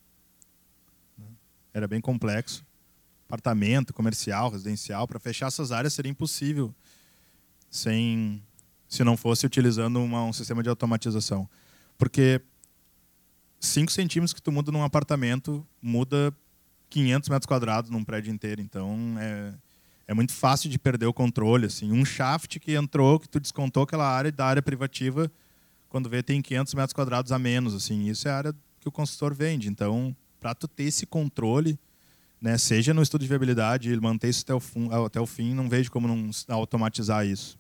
[1.75, 2.64] Era bem complexo.
[3.26, 6.74] Apartamento, comercial, residencial, para fechar essas áreas seria impossível
[7.68, 8.42] sem
[8.88, 11.48] se não fosse utilizando uma, um sistema de automatização.
[11.98, 12.40] Porque
[13.60, 16.32] 5 centímetros que tu muda num apartamento muda
[16.88, 18.60] 500 metros quadrados num prédio inteiro.
[18.60, 19.54] Então, é,
[20.08, 21.66] é muito fácil de perder o controle.
[21.66, 21.92] Assim.
[21.92, 25.30] Um shaft que entrou, que tu descontou aquela área da área privativa,
[25.88, 27.74] quando vê tem 500 metros quadrados a menos.
[27.74, 28.08] Assim.
[28.08, 29.68] Isso é a área que o consultor vende.
[29.68, 31.78] Então, para tu ter esse controle,
[32.40, 35.68] né, seja no estudo de viabilidade, manter isso até o, fim, até o fim, não
[35.68, 37.59] vejo como não automatizar isso.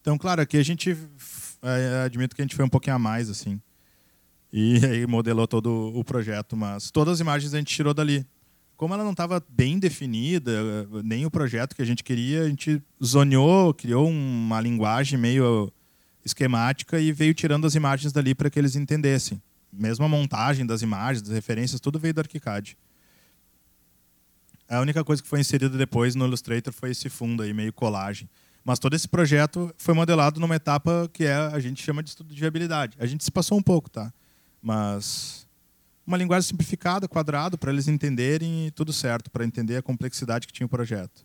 [0.00, 0.96] Então, claro, aqui a gente
[1.62, 3.60] é, admito que a gente foi um pouquinho a mais, assim.
[4.52, 8.26] E aí modelou todo o projeto, mas todas as imagens a gente tirou dali.
[8.76, 12.82] Como ela não estava bem definida, nem o projeto que a gente queria, a gente
[13.02, 15.72] zoneou, criou uma linguagem meio
[16.24, 19.40] esquemática e veio tirando as imagens dali para que eles entendessem.
[19.72, 22.76] Mesmo a montagem das imagens, das referências, tudo veio do ArchiCAD.
[24.74, 28.28] A única coisa que foi inserida depois no Illustrator foi esse fundo aí, meio colagem.
[28.64, 32.34] Mas todo esse projeto foi modelado numa etapa que é a gente chama de estudo
[32.34, 32.96] de viabilidade.
[32.98, 34.12] A gente se passou um pouco, tá?
[34.62, 35.46] Mas
[36.06, 40.66] uma linguagem simplificada, quadrado, para eles entenderem tudo certo, para entender a complexidade que tinha
[40.66, 41.24] o projeto.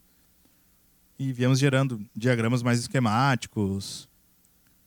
[1.17, 4.07] E viemos gerando diagramas mais esquemáticos,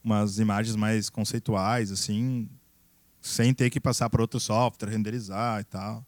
[0.03, 2.48] umas imagens mais conceituais, assim,
[3.20, 6.07] sem ter que passar para outro software, renderizar e tal.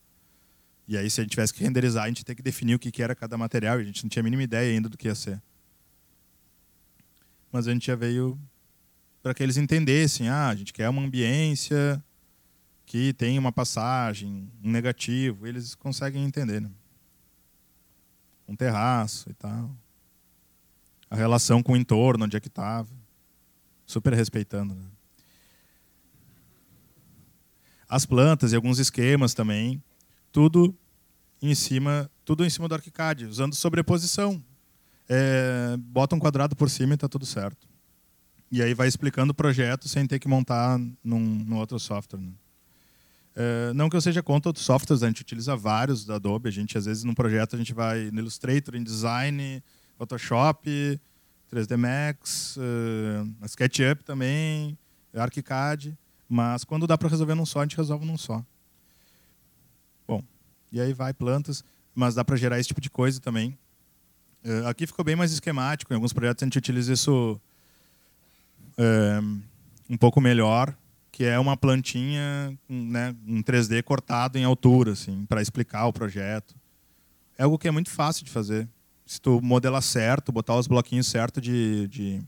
[0.87, 3.03] E aí, se a gente tivesse que renderizar, a gente tinha que definir o que
[3.03, 5.15] era cada material, e a gente não tinha a mínima ideia ainda do que ia
[5.15, 5.41] ser
[7.55, 8.37] mas a gente já veio
[9.23, 12.03] para que eles entendessem, ah, a gente quer uma ambiência
[12.85, 16.69] que tem uma passagem, um negativo, eles conseguem entender, né?
[18.49, 19.71] Um terraço e tal.
[21.09, 22.91] A relação com o entorno, onde é que estava.
[23.87, 24.75] Super respeitando.
[24.75, 24.87] Né?
[27.89, 29.81] As plantas e alguns esquemas também.
[30.35, 30.77] Tudo
[31.41, 34.43] em cima, tudo em cima do ArchiCAD, usando sobreposição
[35.09, 37.69] é, bota um quadrado por cima e está tudo certo.
[38.51, 42.19] E aí vai explicando o projeto sem ter que montar num, num outro software.
[42.19, 42.33] Né?
[43.37, 46.49] É, não que eu seja contra outros softwares, a gente utiliza vários da Adobe.
[46.49, 49.63] A gente, às vezes, num projeto, a gente vai no Illustrator, InDesign,
[49.97, 51.01] Photoshop,
[51.49, 54.77] 3D Max, uh, SketchUp também,
[55.15, 55.97] ArchiCAD.
[56.29, 58.45] Mas quando dá para resolver num só, a gente resolve num só.
[60.75, 61.63] E aí vai plantas,
[61.95, 63.57] mas dá para gerar esse tipo de coisa também.
[64.45, 65.93] Uh, aqui ficou bem mais esquemático.
[65.93, 67.41] Em alguns projetos a gente utiliza isso
[68.77, 69.41] uh,
[69.89, 70.77] um pouco melhor,
[71.13, 76.57] que é uma plantinha né, em 3D cortado em altura, assim, para explicar o projeto.
[77.39, 78.69] É algo que é muito fácil de fazer.
[79.07, 82.21] Se tu modelar certo, botar os bloquinhos certo de, de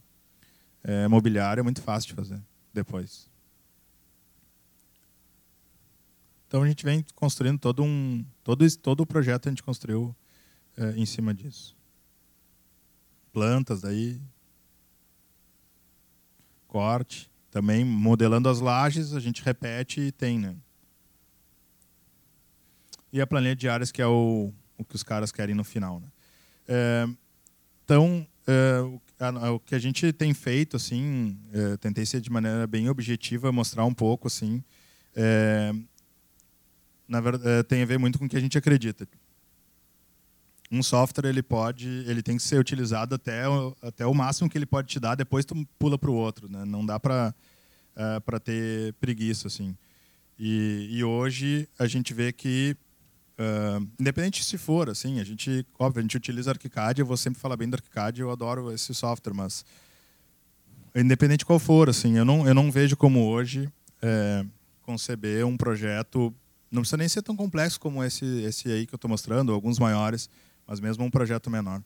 [0.85, 2.39] é, mobiliário, é muito fácil de fazer
[2.73, 3.26] depois.
[6.47, 10.15] Então a gente vem construindo todo um todo todo o projeto a gente construiu
[10.77, 11.77] é, em cima disso
[13.37, 14.19] plantas daí.
[16.67, 17.29] Corte.
[17.51, 20.55] Também modelando as lajes, a gente repete e tem, né?
[23.13, 25.99] E a planilha de áreas, que é o, o que os caras querem no final.
[25.99, 26.07] Né?
[26.67, 27.07] É,
[27.85, 31.39] então, é, o, a, o, que a gente tem feito, assim,
[31.79, 34.63] tentei ser de maneira bem objetiva, mostrar um pouco, assim,
[37.07, 39.07] na é, tem a ver muito com o que a gente acredita
[40.71, 43.43] um software ele pode, ele tem que ser utilizado até
[43.81, 46.65] até o máximo que ele pode te dar, depois tu pula para o outro, né?
[46.65, 47.33] Não dá para
[47.95, 49.75] é, para ter preguiça assim.
[50.37, 52.75] E, e, hoje a gente vê que
[53.39, 57.39] uh, independente se for assim, a gente, óbvio, a gente utiliza ArchiCAD, eu vou sempre
[57.39, 59.65] falar bem do ArchiCAD, eu adoro esse software, mas
[60.95, 63.67] independente qual for, assim, eu não eu não vejo como hoje
[64.01, 64.45] é,
[64.83, 66.31] conceber um projeto
[66.71, 69.79] não precisa nem ser tão complexo como esse esse aí que eu estou mostrando, alguns
[69.79, 70.29] maiores
[70.67, 71.81] mas mesmo um projeto menor.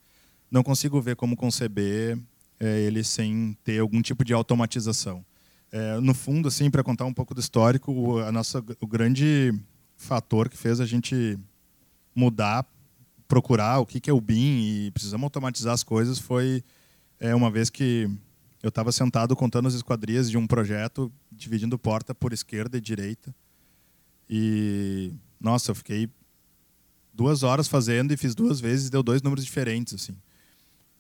[0.50, 2.18] Não consigo ver como conceber
[2.60, 5.24] é, ele sem ter algum tipo de automatização.
[5.72, 9.54] É, no fundo, assim, para contar um pouco do histórico, o, a nossa, o grande
[9.96, 11.40] fator que fez a gente
[12.14, 12.66] mudar,
[13.28, 16.62] procurar o que, que é o BIM e precisamos automatizar as coisas foi
[17.20, 18.10] é, uma vez que
[18.62, 23.34] eu estava sentado contando as esquadrias de um projeto, dividindo porta por esquerda e direita.
[24.34, 26.10] E, nossa, eu fiquei
[27.14, 30.16] duas horas fazendo e fiz duas vezes deu dois números diferentes, assim.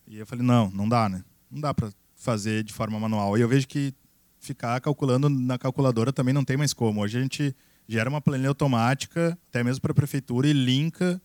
[0.05, 1.23] E eu falei, não, não dá, né?
[1.49, 3.37] Não dá para fazer de forma manual.
[3.37, 3.93] E eu vejo que
[4.37, 7.01] ficar calculando na calculadora também não tem mais como.
[7.01, 7.55] Hoje a gente
[7.87, 11.21] gera uma planilha automática, até mesmo para a prefeitura, e linka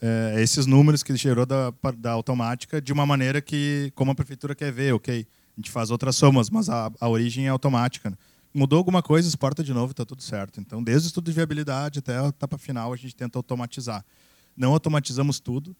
[0.00, 4.54] é, esses números que gerou da, da automática de uma maneira que, como a prefeitura
[4.54, 5.26] quer ver, ok?
[5.56, 8.08] A gente faz outras somas, mas a, a origem é automática.
[8.08, 8.16] Né?
[8.52, 10.60] Mudou alguma coisa, exporta de novo, está tudo certo.
[10.60, 14.04] Então, desde o estudo de viabilidade até a etapa final, a gente tenta automatizar.
[14.56, 15.76] Não automatizamos tudo.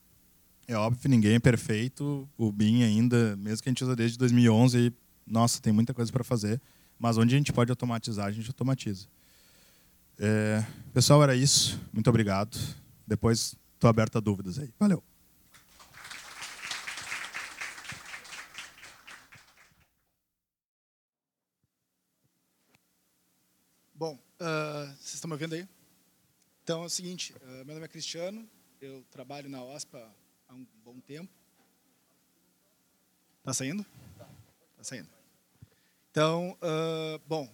[0.67, 2.29] É óbvio ninguém é perfeito.
[2.37, 4.93] O BIM ainda, mesmo que a gente usa desde 2011,
[5.27, 6.61] nossa, tem muita coisa para fazer.
[6.99, 9.07] Mas onde a gente pode automatizar, a gente automatiza.
[10.19, 11.81] É, pessoal, era isso.
[11.93, 12.59] Muito obrigado.
[13.07, 14.71] Depois estou aberto a dúvidas aí.
[14.79, 15.03] Valeu.
[23.95, 25.69] Bom, uh, vocês estão me ouvindo aí?
[26.63, 28.49] Então é o seguinte, uh, meu nome é Cristiano,
[28.81, 30.11] eu trabalho na OSPA
[30.49, 31.33] há um bom tempo.
[33.43, 33.85] Tá saindo?
[34.77, 35.09] Tá saindo.
[36.11, 37.49] Então, uh, bom,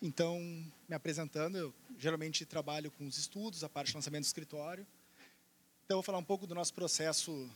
[0.00, 0.38] então
[0.88, 4.86] me apresentando, eu geralmente trabalho com os estudos, a parte de lançamento do escritório.
[5.84, 7.48] Então, eu vou falar um pouco do nosso processo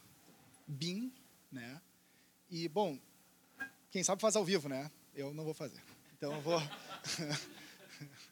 [0.66, 1.12] BIM,
[1.51, 1.81] né?
[2.49, 2.99] E, bom,
[3.90, 4.90] quem sabe faz ao vivo, né?
[5.14, 5.83] Eu não vou fazer.
[6.16, 6.61] Então, eu vou...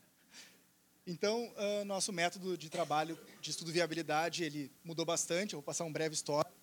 [1.11, 5.63] Então, uh, nosso método de trabalho de estudo de viabilidade, ele mudou bastante, eu vou
[5.63, 6.55] passar um breve histórico.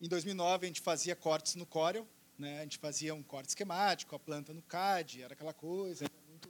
[0.00, 2.06] Em 2009, a gente fazia cortes no Corel,
[2.38, 2.60] né?
[2.60, 6.48] a gente fazia um corte esquemático, a planta no CAD, era aquela coisa, muito,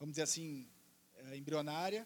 [0.00, 0.66] vamos dizer assim,
[1.14, 2.04] eh, embrionária.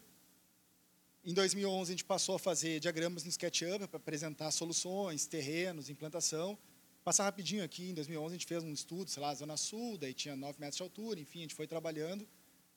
[1.24, 6.58] Em 2011, a gente passou a fazer diagramas no SketchUp para apresentar soluções, terrenos, implantação.
[7.02, 10.12] Passar rapidinho aqui, em 2011, a gente fez um estudo, sei lá, Zona Sul, daí
[10.12, 12.28] tinha 9 metros de altura, enfim, a gente foi trabalhando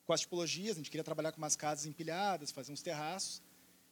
[0.06, 3.42] com as tipologias, a gente queria trabalhar com umas casas empilhadas, fazer uns terraços.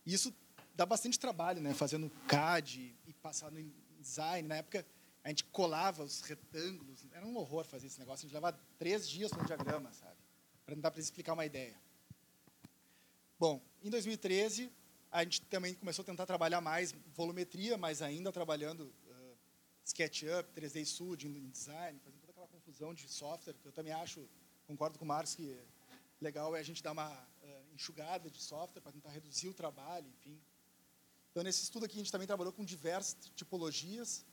[0.05, 0.33] E isso
[0.75, 1.73] dá bastante trabalho, né?
[1.73, 4.47] Fazendo CAD e passar no design.
[4.47, 4.85] Na época,
[5.23, 7.05] a gente colava os retângulos.
[7.11, 8.25] Era um horror fazer esse negócio.
[8.25, 10.17] A gente levava três dias para um diagrama, sabe?
[10.65, 11.75] Para tentar para explicar uma ideia.
[13.39, 14.71] Bom, em 2013,
[15.11, 19.37] a gente também começou a tentar trabalhar mais volumetria, mas ainda trabalhando uh,
[19.83, 24.27] SketchUp, 3D Studio, InDesign, fazendo toda aquela confusão de software, que eu também acho,
[24.67, 25.57] concordo com o Marcos, que
[26.21, 30.07] legal é a gente dar uma uh, enxugada de software para tentar reduzir o trabalho,
[30.07, 30.39] enfim.
[31.31, 34.25] Então, nesse estudo aqui, a gente também trabalhou com diversas tipologias.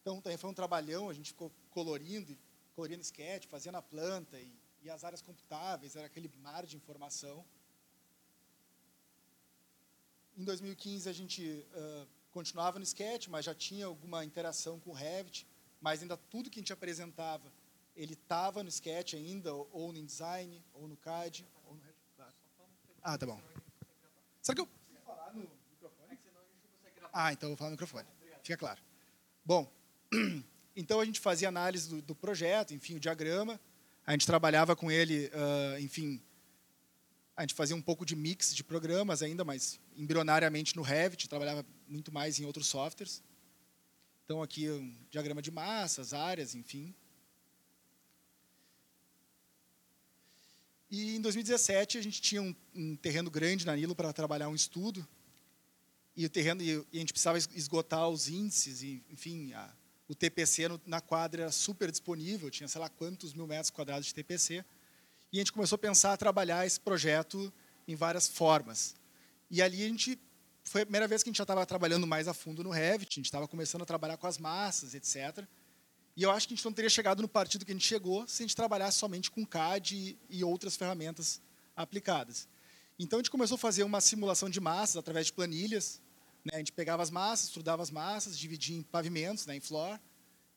[0.00, 2.38] Então, também foi um trabalhão, a gente ficou colorindo,
[2.76, 7.44] colorindo sketch, fazendo a planta e, e as áreas computáveis, era aquele mar de informação.
[10.36, 14.92] Em 2015, a gente uh, continuava no sketch, mas já tinha alguma interação com o
[14.94, 15.46] Revit,
[15.80, 17.50] mas ainda tudo que a gente apresentava
[17.96, 21.46] ele estava no Sketch ainda, ou no InDesign, ou no CAD.
[21.66, 21.82] Ou no...
[23.02, 23.40] Ah, tá bom.
[24.42, 24.68] Será que eu?
[27.12, 28.06] Ah, então eu vou falar no microfone.
[28.42, 28.80] Fica claro.
[29.44, 29.70] Bom,
[30.74, 33.60] então a gente fazia análise do, do projeto, enfim, o diagrama.
[34.04, 36.20] A gente trabalhava com ele, uh, enfim,
[37.36, 41.64] a gente fazia um pouco de mix de programas ainda, mas embrionariamente no Revit, trabalhava
[41.86, 43.22] muito mais em outros softwares.
[44.24, 46.94] Então aqui um diagrama de massas, áreas, enfim.
[50.94, 54.54] E em 2017 a gente tinha um, um terreno grande na Nilo para trabalhar um
[54.54, 55.04] estudo.
[56.16, 59.74] E o terreno e, a gente precisava esgotar os índices e, enfim, a,
[60.06, 64.06] o TPC no, na quadra era super disponível, tinha sei lá quantos mil metros quadrados
[64.06, 64.64] de TPC.
[65.32, 67.52] E a gente começou a pensar a trabalhar esse projeto
[67.88, 68.94] em várias formas.
[69.50, 70.16] E ali a gente
[70.62, 73.14] foi a primeira vez que a gente já estava trabalhando mais a fundo no Revit,
[73.14, 75.44] a gente estava começando a trabalhar com as massas, etc.
[76.16, 78.26] E eu acho que a gente não teria chegado no partido que a gente chegou
[78.28, 81.40] se a gente trabalhasse somente com CAD e outras ferramentas
[81.74, 82.48] aplicadas.
[82.98, 86.00] Então a gente começou a fazer uma simulação de massas através de planilhas.
[86.44, 86.52] Né?
[86.54, 89.98] A gente pegava as massas, estudava as massas, dividia em pavimentos, né, em floor,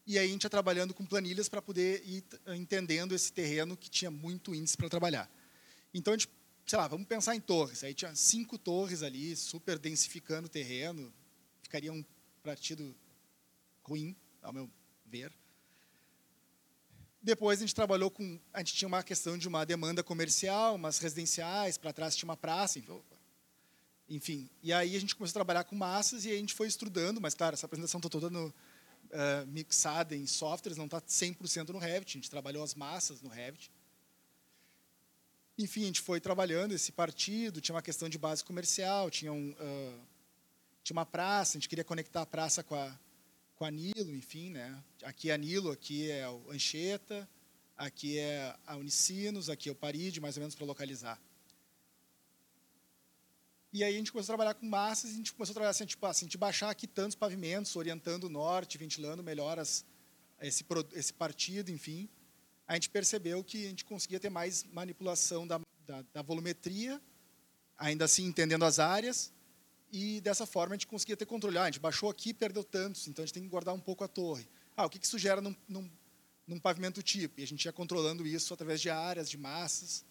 [0.05, 2.23] e aí a gente ia trabalhando com planilhas para poder ir
[2.55, 5.29] entendendo esse terreno que tinha muito índice para trabalhar.
[5.93, 6.29] Então a gente,
[6.65, 7.83] sei lá, vamos pensar em torres.
[7.83, 11.11] Aí tinha cinco torres ali, super densificando o terreno,
[11.61, 12.05] ficaria um
[12.41, 12.95] partido
[13.83, 14.69] ruim, ao meu
[15.05, 15.33] ver.
[17.28, 18.39] Depois a gente trabalhou com.
[18.53, 22.38] A gente tinha uma questão de uma demanda comercial, umas residenciais, para trás tinha uma
[22.38, 22.82] praça.
[24.07, 27.19] Enfim, e aí a gente começou a trabalhar com massas e a gente foi estudando,
[27.19, 31.80] mas claro, essa apresentação está toda no, uh, mixada em softwares, não está 100% no
[31.80, 33.69] Revit, a gente trabalhou as massas no Revit.
[35.57, 39.49] Enfim, a gente foi trabalhando esse partido, tinha uma questão de base comercial, tinha, um,
[39.49, 39.99] uh,
[40.82, 42.97] tinha uma praça, a gente queria conectar a praça com a,
[43.57, 44.83] com a Nilo, enfim, né?
[45.03, 47.27] Aqui é a Nilo, aqui é o Anchieta,
[47.75, 51.19] aqui é a Unicinos, aqui é o Paride, mais ou menos para localizar.
[53.73, 55.85] E aí a gente começou a trabalhar com massas, a gente começou a trabalhar assim,
[55.85, 59.83] tipo, assim, de baixar aqui tantos pavimentos, orientando o norte, ventilando melhor as,
[60.39, 62.07] esse, esse partido, enfim.
[62.67, 67.01] A gente percebeu que a gente conseguia ter mais manipulação da, da, da volumetria,
[67.75, 69.33] ainda assim entendendo as áreas,
[69.91, 71.57] e dessa forma a gente conseguia ter controle.
[71.57, 74.03] Ah, a gente baixou aqui perdeu tantos, então a gente tem que guardar um pouco
[74.03, 74.47] a torre.
[74.75, 75.89] Ah, o que, isso gera num, num,
[76.45, 77.39] num pavimento tipo?
[77.39, 80.05] E a gente ia controlando isso através de áreas, de massas.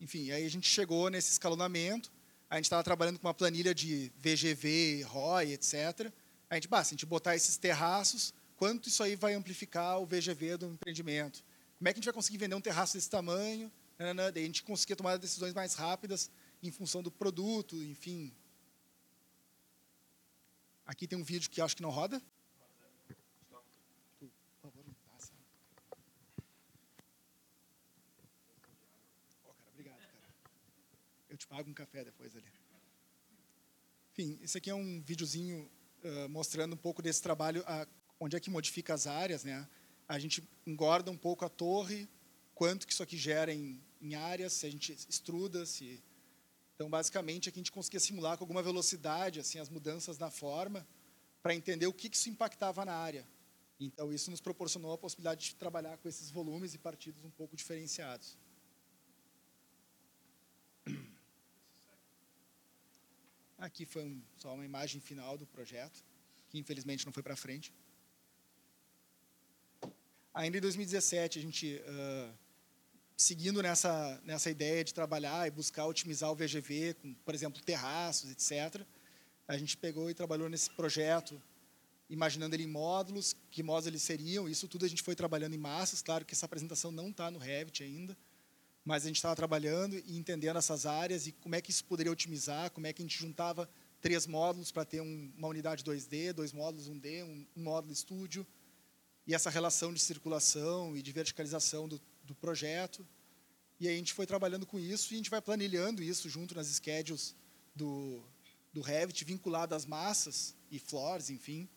[0.00, 2.10] Enfim, aí a gente chegou nesse escalonamento,
[2.48, 6.10] a gente estava trabalhando com uma planilha de VGV, ROI, etc.
[6.48, 10.06] A gente, bah, se a gente botar esses terraços, quanto isso aí vai amplificar o
[10.06, 11.44] VGV do empreendimento?
[11.78, 13.70] Como é que a gente vai conseguir vender um terraço desse tamanho?
[14.32, 16.30] Daí a gente conseguia tomar decisões mais rápidas
[16.62, 18.34] em função do produto, enfim.
[20.86, 22.20] Aqui tem um vídeo que acho que não roda.
[31.40, 32.52] te pago um café depois ali.
[34.12, 35.70] Enfim, esse aqui é um videozinho
[36.04, 37.88] uh, mostrando um pouco desse trabalho, uh,
[38.20, 39.66] onde é que modifica as áreas, né?
[40.06, 42.06] A gente engorda um pouco a torre,
[42.60, 46.04] quanto que isso aqui gera em, em áreas, se a gente estruda, se...
[46.74, 50.86] Então, basicamente, aqui a gente conseguia simular com alguma velocidade assim as mudanças na forma
[51.42, 53.26] para entender o que, que isso impactava na área.
[53.80, 57.56] Então, isso nos proporcionou a possibilidade de trabalhar com esses volumes e partidos um pouco
[57.56, 58.36] diferenciados.
[63.56, 66.04] Aqui foi um, só uma imagem final do projeto,
[66.50, 67.72] que infelizmente não foi para frente.
[70.34, 72.49] Ainda em 2017, a gente, uh,
[73.20, 78.30] seguindo nessa, nessa ideia de trabalhar e buscar otimizar o VGV, com, por exemplo, terraços,
[78.30, 78.82] etc.,
[79.46, 81.40] a gente pegou e trabalhou nesse projeto,
[82.08, 84.48] imaginando ele em módulos, que módulos eles seriam.
[84.48, 86.00] Isso tudo a gente foi trabalhando em massas.
[86.00, 88.16] Claro que essa apresentação não está no Revit ainda,
[88.82, 92.10] mas a gente estava trabalhando e entendendo essas áreas e como é que isso poderia
[92.10, 93.68] otimizar, como é que a gente juntava
[94.00, 98.46] três módulos para ter um, uma unidade 2D, dois módulos 1D, um, um, módulo estúdio,
[99.26, 102.00] e essa relação de circulação e de verticalização do,
[102.30, 103.06] do projeto.
[103.78, 106.54] E aí a gente foi trabalhando com isso e a gente vai planilhando isso junto
[106.54, 107.34] nas schedules
[107.74, 108.22] do,
[108.72, 111.68] do Revit, vinculado às massas e floors, enfim.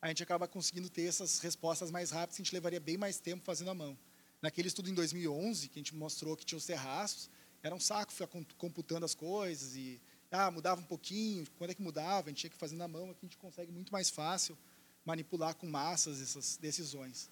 [0.00, 3.44] A gente acaba conseguindo ter essas respostas mais rápidas, a gente levaria bem mais tempo
[3.44, 3.98] fazendo à mão.
[4.40, 7.28] Naquele estudo em 2011, que a gente mostrou que tinha os terraços,
[7.62, 10.00] era um saco ficar computando as coisas e
[10.30, 13.10] ah, mudava um pouquinho, quando é que mudava, a gente tinha que fazer na mão,
[13.10, 14.56] aqui a gente consegue muito mais fácil
[15.04, 17.28] manipular com massas essas decisões.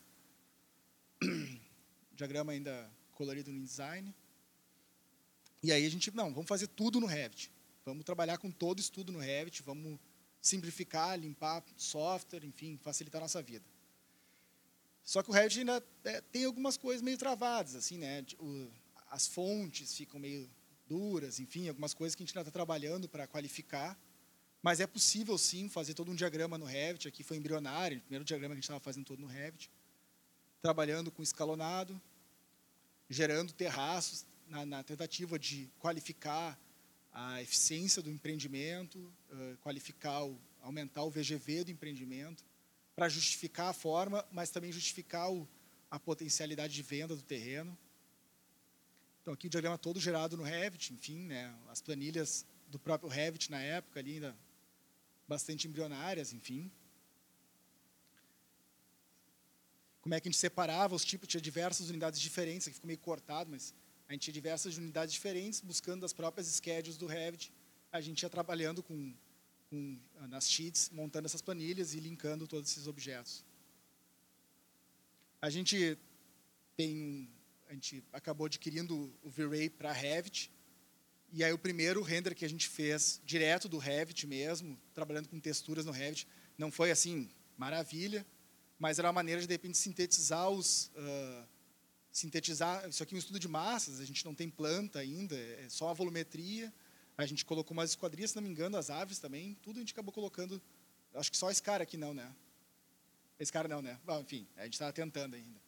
[2.17, 4.15] Diagrama ainda colorido no design.
[5.63, 7.51] E aí a gente, não, vamos fazer tudo no Revit.
[7.85, 9.99] Vamos trabalhar com todo estudo no Revit, vamos
[10.41, 13.65] simplificar, limpar software, enfim, facilitar a nossa vida.
[15.05, 18.25] Só que o Revit ainda é, tem algumas coisas meio travadas, assim, né?
[19.09, 20.51] As fontes ficam meio
[20.89, 23.99] duras, enfim, algumas coisas que a gente ainda está trabalhando para qualificar.
[24.63, 27.07] Mas é possível, sim, fazer todo um diagrama no Revit.
[27.07, 29.71] Aqui foi embrionário, o primeiro diagrama que a gente estava fazendo todo no Revit.
[30.63, 32.01] Trabalhando com escalonado,
[33.09, 36.59] gerando terraços na, na tentativa de qualificar
[37.13, 38.99] a eficiência do empreendimento,
[39.31, 42.45] uh, qualificar, o, aumentar o VGV do empreendimento
[42.95, 45.49] para justificar a forma, mas também justificar o,
[45.91, 47.77] a potencialidade de venda do terreno.
[49.23, 53.51] Então, aqui o diagrama todo gerado no Revit, enfim, né, as planilhas do próprio Revit
[53.51, 54.37] na época, ali ainda
[55.27, 56.71] bastante embrionárias, enfim.
[60.07, 63.01] Como é que a gente separava os tipos, tinha diversas unidades diferentes, aqui ficou meio
[63.01, 63.75] cortado, mas
[64.09, 67.53] a gente tinha diversas unidades diferentes, buscando as próprias schedules do Revit.
[67.91, 69.13] A gente ia trabalhando com
[69.69, 73.45] com, ah, nas sheets, montando essas planilhas e linkando todos esses objetos.
[75.43, 75.99] A gente
[76.77, 77.29] tem,
[77.69, 80.53] a gente acabou adquirindo o V-Ray para Revit,
[81.33, 85.41] e aí o primeiro render que a gente fez direto do Revit mesmo, trabalhando com
[85.41, 88.25] texturas no Revit, não foi assim maravilha,
[88.79, 91.49] mas era uma maneira de de repente sintetizar os uh,
[92.13, 95.67] sintetizar isso aqui é um estudo de massas, a gente não tem planta ainda, é
[95.69, 96.73] só a volumetria
[97.17, 99.57] a gente colocou umas esquadrias, se não me engano, as aves também.
[99.63, 100.61] Tudo a gente acabou colocando.
[101.15, 102.35] Acho que só esse cara aqui não, né?
[103.39, 103.99] Esse cara não, né?
[104.05, 105.61] Bom, enfim, a gente está tentando ainda.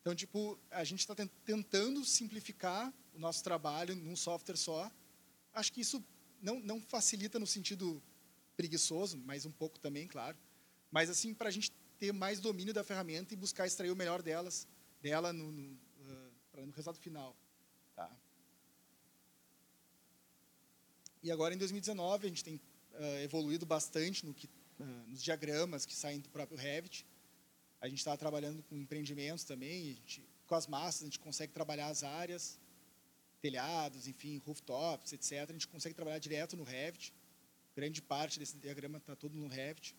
[0.00, 4.90] Então, tipo, a gente está tentando simplificar o nosso trabalho num software só.
[5.54, 6.04] Acho que isso
[6.40, 8.02] não, não facilita no sentido
[8.56, 10.36] preguiçoso, mas um pouco também, claro.
[10.90, 14.22] Mas, assim, para a gente ter mais domínio da ferramenta e buscar extrair o melhor
[14.22, 14.66] delas
[15.02, 17.36] dela no, no, uh, no resultado final.
[17.94, 18.10] Tá?
[21.22, 24.46] E agora, em 2019, a gente tem uh, evoluído bastante no que,
[24.78, 27.06] uh, nos diagramas que saem do próprio Revit.
[27.82, 31.88] A gente está trabalhando com empreendimentos também, gente, com as massas a gente consegue trabalhar
[31.88, 32.58] as áreas,
[33.42, 35.50] telhados, enfim, rooftops, etc.
[35.50, 37.12] A gente consegue trabalhar direto no Revit.
[37.76, 39.94] Grande parte desse diagrama está todo no Revit.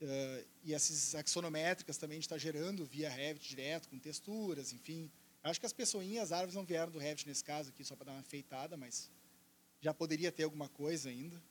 [0.00, 5.10] Uh, e essas axonométricas também a gente está gerando via Revit direto, com texturas, enfim.
[5.42, 8.06] Acho que as pessoinhas, as árvores não vieram do Revit nesse caso aqui, só para
[8.06, 9.10] dar uma feitada, mas
[9.78, 11.42] já poderia ter alguma coisa ainda.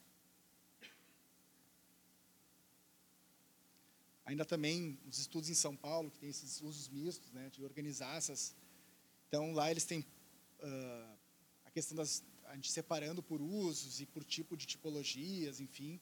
[4.26, 8.16] Ainda também os estudos em São Paulo, que tem esses usos mistos, né, de organizar
[8.16, 8.56] essas.
[9.28, 11.18] Então, lá eles têm uh,
[11.66, 12.24] a questão das.
[12.46, 16.00] a gente separando por usos e por tipo de tipologias, enfim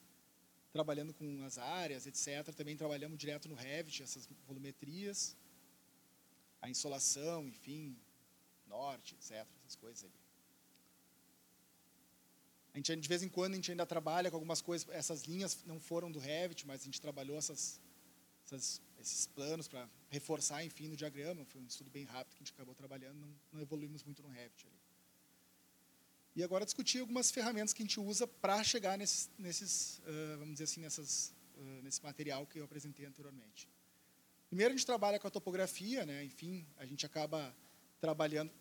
[0.77, 2.53] trabalhando com as áreas, etc.
[2.55, 5.35] Também trabalhamos direto no Revit, essas volumetrias,
[6.61, 7.97] a insolação, enfim,
[8.67, 9.31] norte, etc.
[9.61, 10.19] Essas coisas ali.
[12.73, 14.87] A gente, de vez em quando, a gente ainda trabalha com algumas coisas.
[14.89, 17.81] Essas linhas não foram do Revit, mas a gente trabalhou essas,
[18.45, 21.43] essas, esses planos para reforçar, enfim, no diagrama.
[21.45, 24.29] Foi um estudo bem rápido que a gente acabou trabalhando, não, não evoluímos muito no
[24.29, 24.76] Revit ali.
[26.37, 30.51] E agora discutir algumas ferramentas que a gente usa para chegar nesses, nesses uh, vamos
[30.51, 33.67] dizer assim, nessas, uh, nesse material que eu apresentei anteriormente.
[34.47, 36.23] Primeiro, a gente trabalha com a topografia, né?
[36.23, 37.57] enfim, a gente acaba
[37.99, 38.51] trabalhando,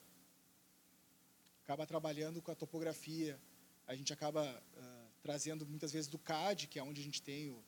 [1.65, 3.39] acaba trabalhando com a topografia,
[3.87, 7.51] a gente acaba uh, trazendo muitas vezes do CAD, que é onde a gente tem
[7.51, 7.63] o,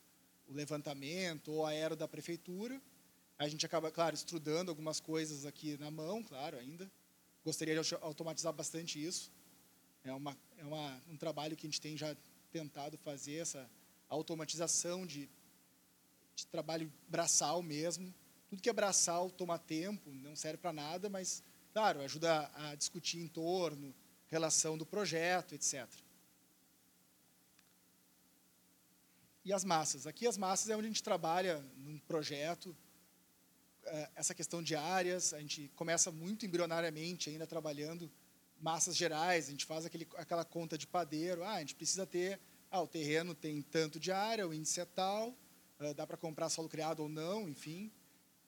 [0.49, 2.81] o levantamento, ou aero da prefeitura.
[3.39, 6.91] A gente acaba, claro, estudando algumas coisas aqui na mão, claro, ainda.
[7.45, 9.37] Gostaria de automatizar bastante isso.
[10.05, 12.17] É, uma, é uma, um trabalho que a gente tem já
[12.51, 13.69] tentado fazer, essa
[14.09, 15.29] automatização de,
[16.35, 18.15] de trabalho braçal mesmo.
[18.49, 21.43] Tudo que é braçal toma tempo, não serve para nada, mas,
[21.73, 23.95] claro, ajuda a discutir em torno,
[24.29, 25.87] relação do projeto, etc.
[29.45, 30.07] E as massas.
[30.07, 32.77] Aqui as massas é onde a gente trabalha num projeto,
[33.85, 38.11] é, essa questão de áreas, a gente começa muito embrionariamente ainda trabalhando
[38.61, 42.41] massas gerais, a gente faz aquele, aquela conta de padeiro, ah, a gente precisa ter,
[42.71, 45.31] ah, o terreno tem tanto de área, o índice é tal,
[45.81, 47.91] uh, dá para comprar solo criado ou não, enfim.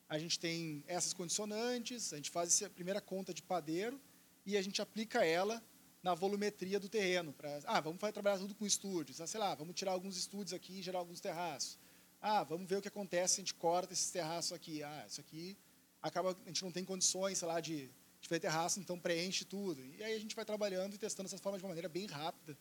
[0.09, 4.01] A gente tem essas condicionantes, a gente faz essa primeira conta de padeiro
[4.45, 5.63] e a gente aplica ela
[6.03, 7.33] na volumetria do terreno.
[7.33, 10.81] Pra, ah, vamos trabalhar tudo com estúdios, ah, sei lá, vamos tirar alguns estúdios aqui
[10.81, 11.79] e gerar alguns terraços.
[12.21, 14.83] Ah, vamos ver o que acontece se a gente corta esses terraços aqui.
[14.83, 15.57] Ah, isso aqui
[16.03, 17.91] acaba, a gente não tem condições, sei lá, de
[18.21, 19.85] de fazer terraço, então preenche tudo.
[19.85, 22.57] E aí a gente vai trabalhando e testando essas formas de uma maneira bem rápida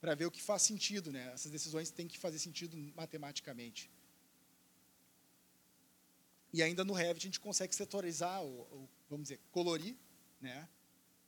[0.00, 1.12] para ver o que faz sentido.
[1.12, 1.30] Né?
[1.32, 3.90] Essas decisões têm que fazer sentido matematicamente.
[6.52, 9.96] E ainda no Revit a gente consegue setorizar, ou, ou, vamos dizer, colorir,
[10.40, 10.68] né?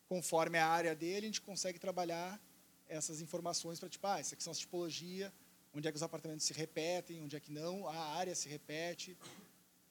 [0.08, 2.40] conforme a área dele, a gente consegue trabalhar
[2.88, 5.30] essas informações para, tipo, ah, essa aqui são as tipologias,
[5.72, 9.16] onde é que os apartamentos se repetem, onde é que não, a área se repete,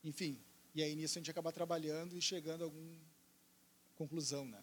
[0.04, 0.38] enfim.
[0.76, 2.98] E aí nisso a gente acaba trabalhando e chegando a algum
[4.00, 4.62] conclusão, né?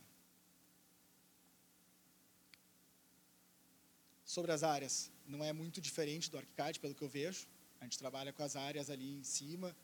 [4.24, 7.46] Sobre as áreas, não é muito diferente do ArchiCAD, pelo que eu vejo.
[7.80, 9.76] A gente trabalha com as áreas ali em cima,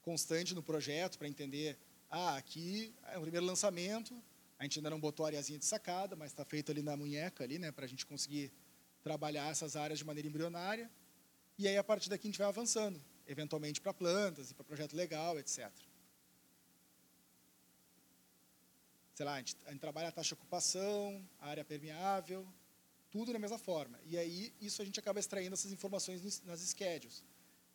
[0.00, 1.76] constante no projeto, para entender,
[2.08, 4.14] ah, aqui é o primeiro lançamento,
[4.58, 7.42] a gente ainda não botou a areazinha de sacada, mas está feito ali na munheca,
[7.42, 8.52] ali, né, para a gente conseguir
[9.02, 10.88] trabalhar essas áreas de maneira embrionária.
[11.58, 14.94] E aí, a partir daqui, a gente vai avançando, eventualmente para plantas e para projeto
[14.94, 15.70] legal, etc.
[19.20, 22.48] sei lá, a gente, a gente trabalha a taxa de ocupação, a área permeável,
[23.10, 24.00] tudo da mesma forma.
[24.06, 27.22] E aí, isso a gente acaba extraindo essas informações nas schedules.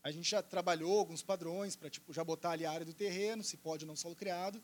[0.01, 3.43] A gente já trabalhou alguns padrões para tipo, já botar ali a área do terreno,
[3.43, 4.59] se pode ou não solo criado,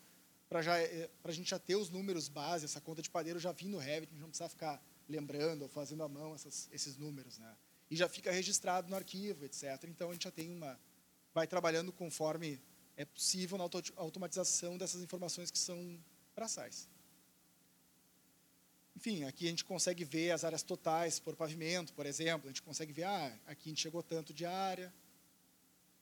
[0.48, 3.70] para eh, a gente já ter os números base, essa conta de padeiro já vindo
[3.70, 7.38] no Revit, a gente não precisa ficar lembrando ou fazendo à mão essas, esses números.
[7.38, 7.56] Né?
[7.92, 9.84] E já fica registrado no arquivo, etc.
[9.84, 10.76] Então, a gente já tem uma...
[11.32, 12.60] vai trabalhando conforme
[12.96, 15.96] é possível na automatização dessas informações que são
[16.34, 16.88] braçais.
[18.96, 22.48] Enfim, aqui a gente consegue ver as áreas totais por pavimento, por exemplo.
[22.48, 24.92] A gente consegue ver, ah, aqui a gente chegou tanto de área.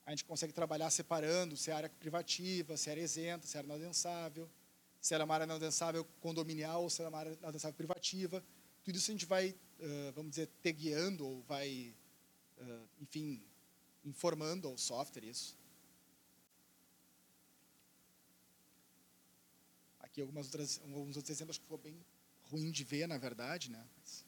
[0.04, 3.58] A gente consegue trabalhar separando se é área privativa, se é área isenta, se é
[3.58, 4.50] área não adensável,
[5.00, 8.44] se é uma área não adensável condominial ou se é uma área não adensável privativa.
[8.82, 9.54] Tudo isso a gente vai,
[10.14, 11.94] vamos dizer, te guiando ou vai,
[13.00, 13.42] enfim,
[14.04, 15.56] informando ao software isso.
[20.10, 22.04] Aqui algumas outras, alguns outros exemplos que ficou bem
[22.50, 23.86] ruim de ver, na verdade, né?
[23.96, 24.24] Mas...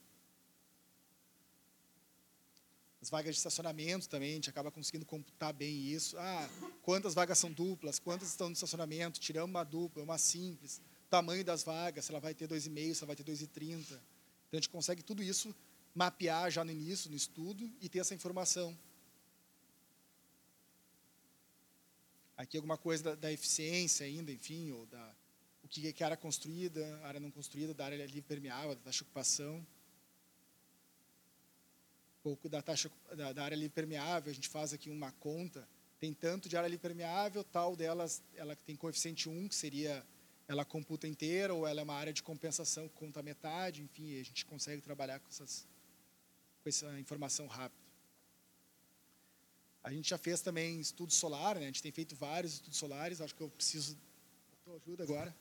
[3.00, 6.16] As vagas de estacionamento também, a gente acaba conseguindo computar bem isso.
[6.16, 6.48] Ah,
[6.82, 10.80] quantas vagas são duplas, quantas estão no estacionamento, tiramos uma dupla, uma simples,
[11.10, 13.80] tamanho das vagas, se ela vai ter 2,5, se ela vai ter 2,30.
[13.80, 14.00] Então,
[14.52, 15.52] a gente consegue tudo isso
[15.92, 18.78] mapear já no início, no estudo, e ter essa informação.
[22.36, 25.14] Aqui alguma coisa da, da eficiência ainda, enfim, ou da
[25.80, 29.66] que é área construída, área não construída, da área livre permeável, da taxa de ocupação
[32.22, 35.68] pouco da taxa da, da, área livre permeável, a gente faz aqui uma conta,
[35.98, 40.06] tem tanto de área livre permeável, tal delas, ela tem coeficiente 1, que seria,
[40.46, 44.24] ela computa inteira, ou ela é uma área de compensação que conta metade, enfim, a
[44.24, 45.66] gente consegue trabalhar com, essas,
[46.62, 47.82] com essa informação rápida.
[49.82, 51.62] A gente já fez também estudo solar, né?
[51.62, 53.98] a gente tem feito vários estudos solares, acho que eu preciso
[54.64, 55.34] tua ajuda agora.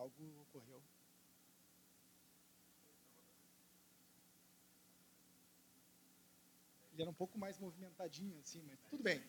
[0.00, 0.82] algo ocorreu.
[6.92, 9.20] Ele era um pouco mais movimentadinho, assim, mas tudo bem.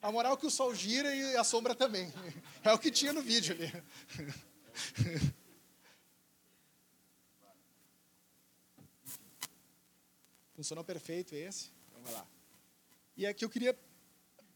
[0.00, 2.10] A moral é que o sol gira e a sombra também.
[2.62, 3.70] É o que tinha no vídeo ali.
[10.54, 11.70] Funcionou perfeito esse.
[11.90, 12.26] Então vai lá.
[13.16, 13.78] E aqui eu queria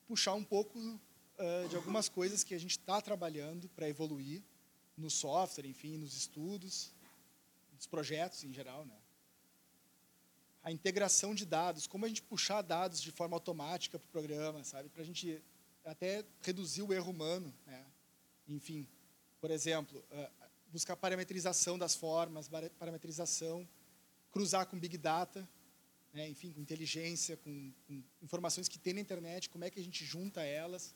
[0.06, 4.42] puxar um pouco uh, de algumas coisas que a gente está trabalhando para evoluir
[4.96, 6.94] no software, enfim, nos estudos,
[7.72, 8.96] nos projetos em geral, né?
[10.68, 14.62] A integração de dados, como a gente puxar dados de forma automática para o programa,
[14.64, 14.90] sabe?
[14.90, 15.42] Para a gente
[15.82, 17.86] até reduzir o erro humano, né?
[18.46, 18.86] Enfim,
[19.40, 20.04] por exemplo,
[20.70, 23.66] buscar parametrização das formas, parametrização,
[24.30, 25.48] cruzar com Big Data,
[26.12, 26.28] né?
[26.28, 30.04] enfim, com inteligência, com, com informações que tem na internet, como é que a gente
[30.04, 30.94] junta elas,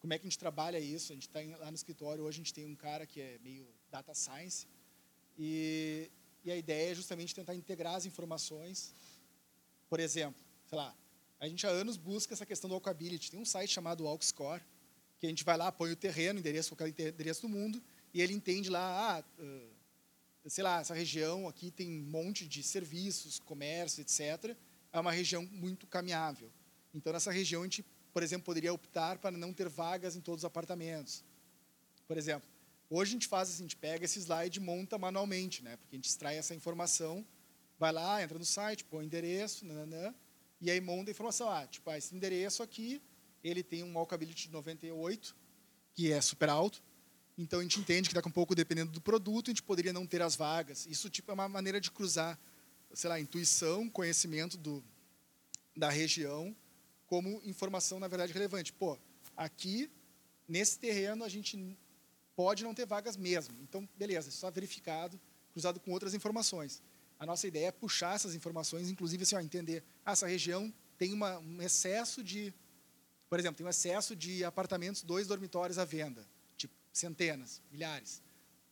[0.00, 1.12] como é que a gente trabalha isso?
[1.12, 3.66] A gente está lá no escritório, hoje a gente tem um cara que é meio
[3.90, 4.66] data science,
[5.38, 6.10] e,
[6.44, 8.94] e a ideia é justamente tentar integrar as informações.
[9.88, 10.94] Por exemplo, sei lá,
[11.38, 13.30] a gente há anos busca essa questão do walkability.
[13.30, 14.62] Tem um site chamado Walkscore,
[15.18, 17.82] que a gente vai lá, põe o terreno, endereço, qualquer endereço do mundo,
[18.12, 19.24] e ele entende lá, ah,
[20.46, 24.56] sei lá, essa região aqui tem um monte de serviços, comércio, etc.
[24.92, 26.50] É uma região muito caminhável.
[26.92, 30.42] Então, nessa região, a gente por exemplo, poderia optar para não ter vagas em todos
[30.42, 31.24] os apartamentos.
[32.06, 32.48] Por exemplo,
[32.94, 35.76] hoje a gente faz assim, a gente pega esse slide e monta manualmente, né?
[35.76, 37.26] Porque a gente extrai essa informação,
[37.78, 40.14] vai lá, entra no site, põe o endereço, nananã,
[40.60, 41.50] e aí monta a informação.
[41.50, 43.00] Ah, tipo, ah, esse endereço aqui,
[43.42, 45.34] ele tem um walkability de 98,
[45.94, 46.82] que é super alto,
[47.36, 49.92] então a gente entende que daqui a um pouco, dependendo do produto, a gente poderia
[49.92, 50.86] não ter as vagas.
[50.86, 52.38] Isso tipo é uma maneira de cruzar,
[52.92, 54.84] sei lá, intuição, conhecimento do,
[55.76, 56.54] da região
[57.06, 58.72] como informação, na verdade, relevante.
[58.72, 58.98] Pô,
[59.36, 59.90] aqui,
[60.48, 61.76] nesse terreno, a gente
[62.34, 63.54] pode não ter vagas mesmo.
[63.62, 65.20] Então, beleza, só verificado,
[65.52, 66.82] cruzado com outras informações.
[67.18, 71.12] A nossa ideia é puxar essas informações, inclusive assim, ó, entender, ah, essa região tem
[71.12, 72.52] uma, um excesso de,
[73.28, 76.26] por exemplo, tem um excesso de apartamentos, dois dormitórios à venda,
[76.56, 78.22] tipo, centenas, milhares.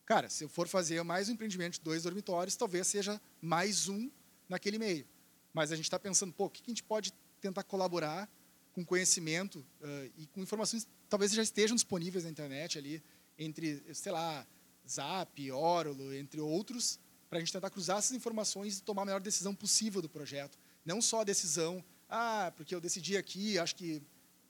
[0.05, 4.11] Cara, se eu for fazer mais um empreendimento de dois dormitórios, talvez seja mais um
[4.49, 5.07] naquele meio.
[5.53, 8.29] Mas a gente está pensando, pô, o que a gente pode tentar colaborar
[8.73, 13.03] com conhecimento uh, e com informações talvez já estejam disponíveis na internet ali,
[13.37, 14.45] entre, sei lá,
[14.87, 19.21] Zap, Orulo, entre outros, para a gente tentar cruzar essas informações e tomar a melhor
[19.21, 20.57] decisão possível do projeto.
[20.85, 24.01] Não só a decisão, ah, porque eu decidi aqui, acho que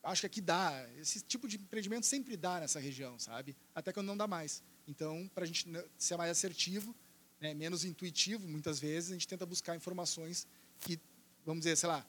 [0.04, 0.88] acho que aqui dá.
[1.00, 3.56] Esse tipo de empreendimento sempre dá nessa região, sabe?
[3.76, 4.64] Até quando não dá mais.
[4.88, 5.68] Então, para a gente
[5.98, 6.96] ser mais assertivo,
[7.40, 10.48] né, menos intuitivo, muitas vezes, a gente tenta buscar informações
[10.80, 11.00] que,
[11.46, 12.06] vamos dizer, sei lá,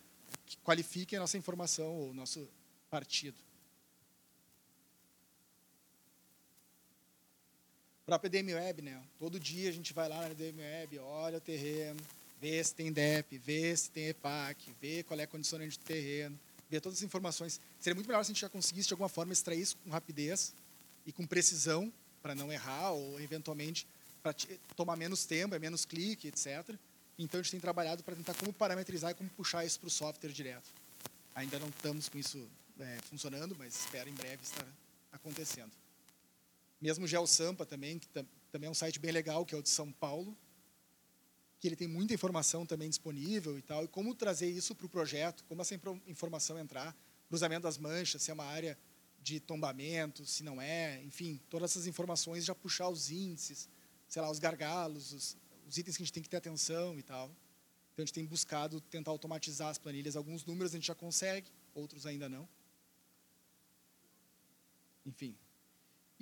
[0.46, 2.48] que qualifiquem a nossa informação ou o nosso
[2.90, 3.36] partido.
[8.02, 9.00] O próprio DM Web, né?
[9.16, 12.00] Todo dia a gente vai lá na DM Web, olha o terreno,
[12.40, 16.36] vê se tem DEP, vê se tem EPAC, vê qual é a condicionante do terreno,
[16.68, 17.60] vê todas as informações.
[17.78, 20.52] Seria muito melhor se a gente já conseguisse, de alguma forma, extrair isso com rapidez
[21.06, 23.86] e com precisão, para não errar, ou, eventualmente,
[24.20, 24.34] para
[24.74, 26.74] tomar menos tempo, é menos clique, etc.
[27.16, 29.90] Então a gente tem trabalhado para tentar como parametrizar e como puxar isso para o
[29.90, 30.68] software direto.
[31.36, 32.48] Ainda não estamos com isso
[32.80, 34.66] é, funcionando, mas espero em breve estar
[35.12, 35.70] acontecendo.
[36.82, 38.08] Mesmo o GeoSampa também, que
[38.50, 40.36] também é um site bem legal, que é o de São Paulo,
[41.60, 44.88] que ele tem muita informação também disponível e tal, e como trazer isso para o
[44.88, 45.78] projeto, como essa
[46.08, 46.96] informação entrar,
[47.28, 48.76] cruzamento das manchas, se é uma área
[49.22, 53.68] de tombamento, se não é, enfim, todas essas informações já puxar os índices,
[54.08, 55.36] sei lá, os gargalos, os,
[55.68, 57.26] os itens que a gente tem que ter atenção e tal.
[57.92, 60.16] Então a gente tem buscado tentar automatizar as planilhas.
[60.16, 62.48] Alguns números a gente já consegue, outros ainda não.
[65.06, 65.36] Enfim.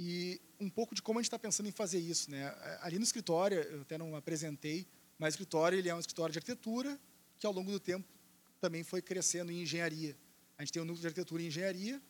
[0.03, 2.31] E um pouco de como a gente está pensando em fazer isso.
[2.31, 2.43] Né?
[2.81, 4.87] Ali no escritório, eu até não apresentei,
[5.19, 6.99] mas o escritório ele é um escritório de arquitetura
[7.39, 8.09] que ao longo do tempo
[8.63, 10.17] também foi crescendo em engenharia.
[10.57, 12.01] A gente tem um núcleo de arquitetura e engenharia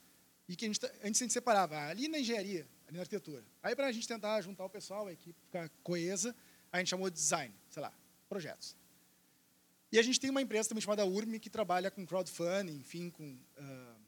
[0.49, 3.45] e que a gente, antes a gente separava ali na engenharia, ali na arquitetura.
[3.61, 6.32] Aí para a gente tentar juntar o pessoal, a equipe ficar coesa,
[6.70, 7.93] a gente chamou de design, sei lá,
[8.28, 8.76] projetos.
[9.91, 13.32] E a gente tem uma empresa também chamada URME que trabalha com crowdfunding, enfim, com,
[13.59, 14.01] uh,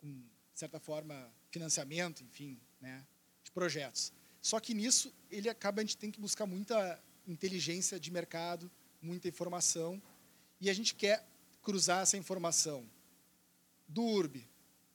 [0.00, 3.04] com de certa forma financiamento, enfim, né,
[3.58, 4.12] projetos.
[4.40, 8.70] Só que nisso ele acaba a gente tem que buscar muita inteligência de mercado,
[9.02, 10.00] muita informação,
[10.60, 11.26] e a gente quer
[11.60, 12.88] cruzar essa informação
[13.88, 14.48] do URB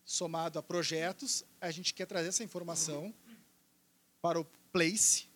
[0.06, 3.14] somado a projetos, a gente quer trazer essa informação
[4.22, 5.28] para o Place,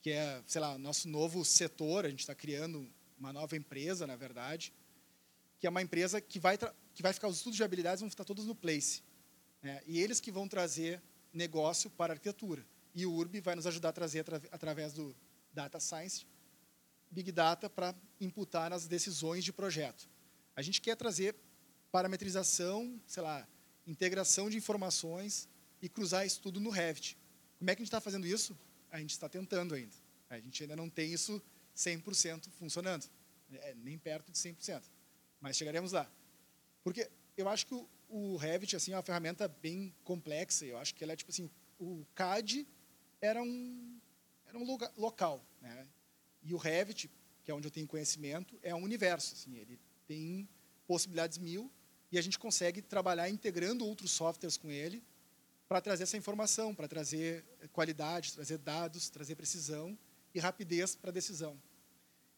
[0.00, 4.14] que é, sei lá, nosso novo setor, a gente está criando uma nova empresa, na
[4.14, 4.72] verdade,
[5.58, 6.56] que é uma empresa que vai,
[6.94, 9.02] que vai ficar, os estudos de habilidades vão estar todos no Place.
[9.60, 9.82] Né?
[9.84, 11.02] E eles que vão trazer
[11.32, 12.64] negócio para arquitetura.
[12.94, 15.14] E o URB vai nos ajudar a trazer, através do
[15.52, 16.26] Data Science,
[17.10, 20.08] Big Data para imputar nas decisões de projeto.
[20.54, 21.34] A gente quer trazer
[21.90, 23.46] parametrização, sei lá,
[23.86, 25.48] integração de informações
[25.80, 27.16] e cruzar isso tudo no Revit.
[27.58, 28.58] Como é que a gente está fazendo isso?
[28.90, 29.94] A gente está tentando ainda.
[30.28, 31.40] A gente ainda não tem isso
[31.76, 33.08] 100% funcionando.
[33.50, 34.82] É, nem perto de 100%.
[35.40, 36.10] Mas chegaremos lá.
[36.84, 40.64] Porque eu acho que o, o Revit assim, é uma ferramenta bem complexa.
[40.64, 42.66] Eu acho que ela é tipo assim, o CAD
[43.20, 44.00] era um,
[44.46, 45.44] era um lugar, local.
[45.60, 45.86] Né?
[46.42, 47.10] E o Revit,
[47.44, 49.34] que é onde eu tenho conhecimento, é um universo.
[49.34, 50.48] Assim, ele tem
[50.86, 51.70] possibilidades mil
[52.10, 55.02] e a gente consegue trabalhar integrando outros softwares com ele
[55.68, 59.98] para trazer essa informação, para trazer qualidade, trazer dados, trazer precisão
[60.34, 61.60] e rapidez para a decisão.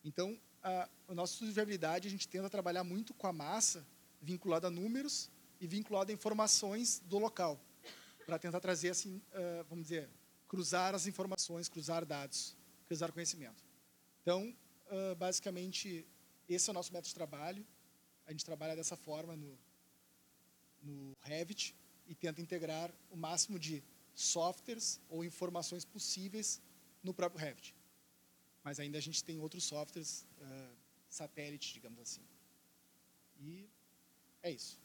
[0.05, 3.87] Então, a, o nosso estudo de viabilidade, a gente tenta trabalhar muito com a massa,
[4.21, 5.31] vinculada a números
[5.61, 7.61] e vinculada a informações do local,
[8.25, 10.09] para tentar trazer, assim, uh, vamos dizer,
[10.49, 12.57] cruzar as informações, cruzar dados,
[12.87, 13.63] cruzar conhecimento.
[14.23, 14.57] Então,
[14.87, 16.07] uh, basicamente,
[16.49, 17.67] esse é o nosso método de trabalho.
[18.27, 19.59] A gente trabalha dessa forma no,
[20.83, 21.75] no Revit
[22.07, 23.83] e tenta integrar o máximo de
[24.15, 26.61] softwares ou informações possíveis
[27.03, 27.75] no próprio Revit.
[28.65, 30.77] Mas ainda a gente tem outros softwares uh,
[31.09, 32.23] satélite, digamos assim.
[33.41, 33.69] E
[34.43, 34.79] é isso.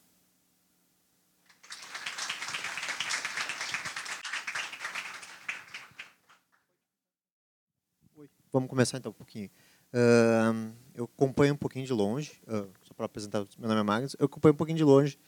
[8.56, 9.50] Vamos começar então um pouquinho.
[9.92, 14.16] Uh, eu acompanho um pouquinho de longe, uh, só para apresentar, meu nome é Magnus,
[14.18, 15.18] eu acompanho um pouquinho de longe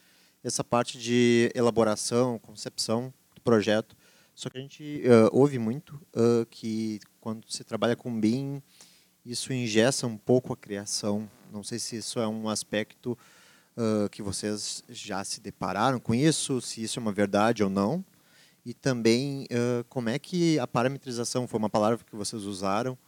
[0.43, 3.95] essa parte de elaboração, concepção do projeto.
[4.35, 8.63] Só que a gente uh, ouve muito uh, que quando você trabalha com BIM,
[9.27, 11.31] isso ingessa um pouco a criação.
[11.53, 13.17] Não sei se isso é um aspecto
[14.11, 18.03] que vocês já se depararam com isso, se isso é uma verdade ou não.
[18.65, 19.47] E também
[19.89, 22.99] como é que a parametrização foi uma palavra que vocês usaram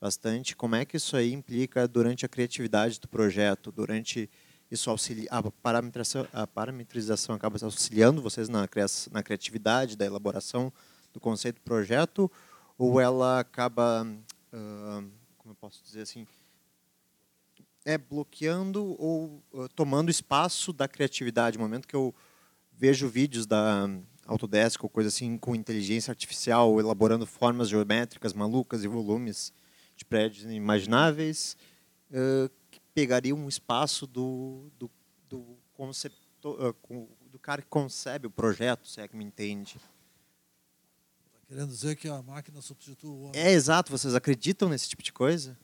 [0.00, 0.56] bastante.
[0.56, 4.30] Como é que isso aí implica durante a criatividade do projeto, durante
[4.70, 8.68] isso auxilia a parametrização, a parametrização acaba auxiliando vocês na,
[9.10, 10.72] na criatividade da elaboração
[11.12, 12.30] do conceito do projeto
[12.78, 16.24] ou ela acaba uh, como eu posso dizer assim
[17.84, 22.14] é bloqueando ou uh, tomando espaço da criatividade no momento que eu
[22.72, 23.88] vejo vídeos da
[24.24, 29.52] Autodesk ou coisa assim com inteligência artificial elaborando formas geométricas malucas e volumes
[30.00, 31.56] de prédios inimagináveis,
[32.10, 34.90] uh, que pegariam um espaço do, do,
[35.28, 39.76] do, concepto, uh, do cara que concebe o projeto, se é que me entende.
[41.32, 43.40] Está querendo dizer que a máquina substitui o homem.
[43.40, 43.92] É, exato.
[43.92, 45.58] Vocês acreditam nesse tipo de coisa?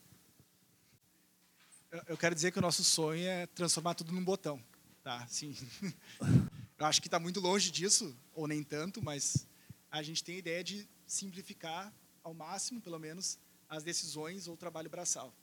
[1.90, 4.62] Eu, eu quero dizer que o nosso sonho é transformar tudo num botão.
[5.02, 5.26] Tá?
[5.28, 5.56] Sim.
[6.78, 9.46] eu acho que está muito longe disso, ou nem tanto, mas
[9.90, 11.90] a gente tem a ideia de simplificar
[12.22, 13.38] ao máximo, pelo menos,
[13.68, 15.34] as decisões ou o trabalho braçal.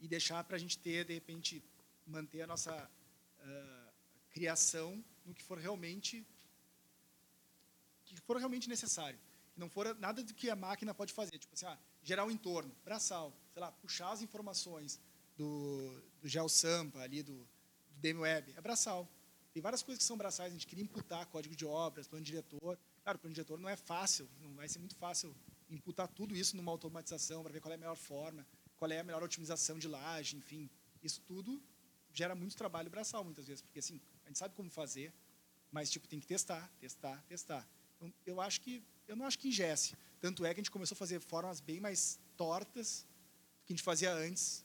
[0.00, 1.62] E deixar para a gente ter, de repente,
[2.06, 2.90] manter a nossa
[3.40, 3.92] uh,
[4.30, 6.26] criação no que for realmente
[8.04, 9.18] que for realmente necessário.
[9.56, 12.74] Não for nada do que a máquina pode fazer, tipo assim, ah, gerar um entorno,
[12.84, 15.00] braçal, sei lá, puxar as informações
[15.36, 19.08] do, do GeoSampa ali, do, do DMWeb, é braçal.
[19.52, 22.78] Tem várias coisas que são braçais, a gente queria imputar código de obras, plano diretor.
[23.02, 25.34] Claro, o plano diretor não é fácil, não vai ser muito fácil
[25.68, 28.46] imputar tudo isso numa automatização para ver qual é a melhor forma,
[28.76, 30.70] qual é a melhor otimização de laje, enfim.
[31.02, 31.62] Isso tudo
[32.12, 35.12] gera muito trabalho braçal, muitas vezes, porque assim, a gente sabe como fazer,
[35.70, 37.68] mas tipo tem que testar, testar, testar.
[37.96, 39.94] Então, eu acho que eu não acho que ingesse.
[40.20, 43.06] Tanto é que a gente começou a fazer formas bem mais tortas,
[43.66, 44.64] que a gente fazia antes.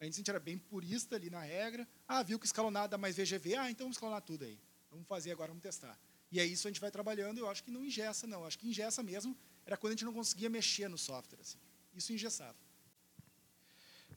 [0.00, 1.88] Antes a gente era bem purista ali na regra.
[2.06, 3.54] Ah, viu que escalonar dá mais VGV?
[3.54, 4.58] Ah, então vamos escalonar tudo aí.
[4.90, 5.98] Vamos fazer agora, vamos testar.
[6.32, 7.38] E é isso a gente vai trabalhando.
[7.38, 8.40] Eu acho que não ingessa, não.
[8.40, 9.36] Eu acho que ingessa mesmo
[9.70, 11.38] era quando a gente não conseguia mexer no software.
[11.40, 11.58] Assim.
[11.94, 12.56] Isso engessava.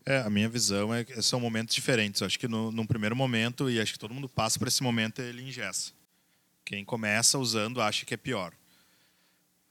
[0.04, 2.22] É, a minha visão é que são momentos diferentes.
[2.22, 4.82] Eu acho que no, num primeiro momento, e acho que todo mundo passa por esse
[4.82, 5.92] momento, ele ingessa.
[6.66, 8.52] Quem começa usando acha que é pior.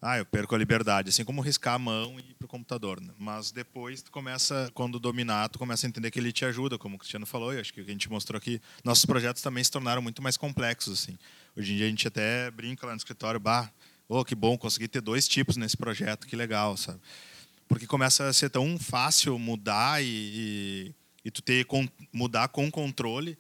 [0.01, 3.01] Ah, eu perco a liberdade, assim como riscar a mão e ir para o computador.
[3.01, 3.13] Né?
[3.19, 6.97] Mas depois tu começa, quando dominar, tu começa a entender que ele te ajuda, como
[6.97, 10.03] o Cristiano falou, e acho que a gente mostrou aqui, nossos projetos também se tornaram
[10.03, 11.03] muito mais complexos.
[11.03, 11.19] assim.
[11.57, 13.71] Hoje em dia a gente até brinca lá no escritório, bah,
[14.13, 17.01] oh, que bom, consegui ter dois tipos nesse projeto, que legal, sabe?
[17.67, 20.95] Porque começa a ser tão fácil mudar e, e,
[21.25, 21.67] e tu ter
[22.13, 23.39] mudar com controle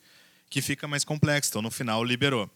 [0.49, 1.51] que fica mais complexo.
[1.51, 2.51] Então no final liberou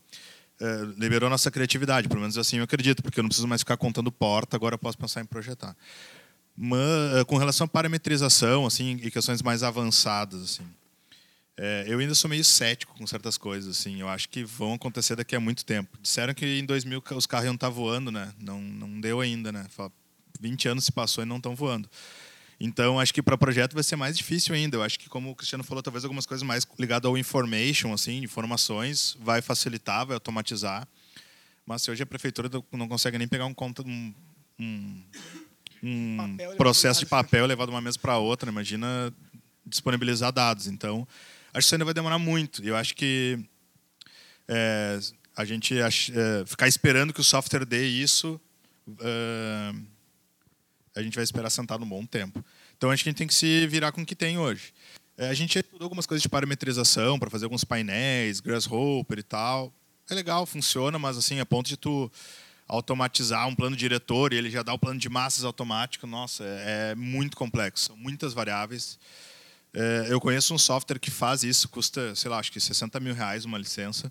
[0.59, 3.77] é, liberou nossa criatividade, pelo menos assim eu acredito, porque eu não preciso mais ficar
[3.77, 5.77] contando porta, agora eu posso pensar em projetar.
[6.57, 6.81] Mas,
[7.17, 10.67] é, com relação à parametrização assim, e questões mais avançadas, assim,
[11.59, 13.79] é, eu ainda sou meio cético com certas coisas.
[13.79, 15.99] Assim, eu acho que vão acontecer daqui a muito tempo.
[16.01, 18.33] Disseram que em 2000 os carros iam estar voando, né?
[18.39, 19.51] não, não deu ainda.
[19.51, 19.67] Né?
[20.41, 21.89] 20 anos se passou e não estão voando.
[22.59, 24.77] Então, acho que para projeto vai ser mais difícil ainda.
[24.77, 28.23] Eu acho que, como o Cristiano falou, talvez algumas coisas mais ligadas ao information, assim,
[28.23, 30.89] informações, vai facilitar, vai automatizar.
[31.67, 34.15] Mas se hoje a prefeitura não consegue nem pegar um conta um,
[34.59, 35.03] um,
[35.83, 39.13] um processo de papel levado de uma mesa para outra, imagina
[39.67, 40.67] disponibilizar dados.
[40.67, 41.07] Então,
[41.57, 42.63] acho que isso ainda vai demorar muito.
[42.63, 43.39] Eu acho que
[44.47, 44.99] é,
[45.35, 45.91] a gente é,
[46.45, 48.39] ficar esperando que o software dê isso
[49.01, 49.73] é,
[50.95, 52.45] a gente vai esperar sentado um bom tempo.
[52.77, 54.75] Então acho que a gente tem que se virar com o que tem hoje.
[55.17, 59.73] É, a gente estudou algumas coisas de parametrização para fazer alguns painéis, Grasshopper e tal.
[60.11, 62.13] É legal, funciona, mas assim, a ponto de tu
[62.69, 66.91] automatizar um plano diretor e ele já dá o plano de massas automático, nossa, é,
[66.91, 68.99] é muito complexo, são muitas variáveis.
[69.79, 73.15] É, eu conheço um software que faz isso, custa, sei lá, acho que 60 mil
[73.15, 74.11] reais uma licença.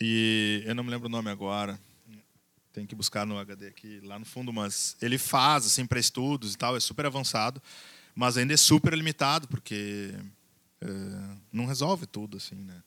[0.00, 1.78] E eu não me lembro o nome agora
[2.74, 6.54] tem que buscar no HD aqui lá no fundo, mas ele faz assim para estudos
[6.54, 7.62] e tal, é super avançado,
[8.16, 10.12] mas ainda é super limitado porque
[10.80, 10.88] é,
[11.52, 12.82] não resolve tudo assim, né?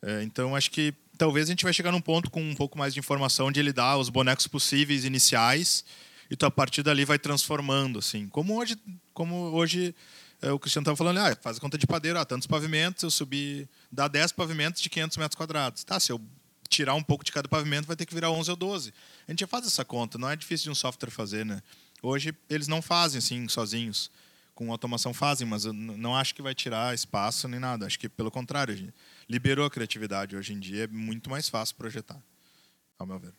[0.00, 2.94] É, então acho que talvez a gente vai chegar num ponto com um pouco mais
[2.94, 5.84] de informação de ele dar os bonecos possíveis iniciais
[6.30, 8.78] e tu a partir dali vai transformando assim, como hoje,
[9.12, 9.94] como hoje
[10.42, 13.68] o Cristiano estava falando, ah, faz a conta de padeiro, ah, tantos pavimentos, eu subi,
[13.90, 15.82] dá 10 pavimentos de 500 metros quadrados.
[15.82, 16.20] Tá, se eu
[16.68, 18.94] tirar um pouco de cada pavimento, vai ter que virar 11 ou 12.
[19.26, 21.62] A gente já faz essa conta, não é difícil de um software fazer, né?
[22.02, 24.10] Hoje eles não fazem assim sozinhos,
[24.54, 27.86] com automação fazem, mas eu não acho que vai tirar espaço nem nada.
[27.86, 28.92] Acho que pelo contrário,
[29.28, 30.36] liberou a criatividade.
[30.36, 32.20] Hoje em dia é muito mais fácil projetar,
[32.98, 33.32] ao meu ver.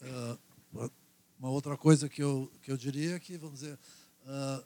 [0.00, 0.90] Uh,
[1.38, 3.78] uma outra coisa que eu que eu diria é que vamos dizer
[4.24, 4.64] uh,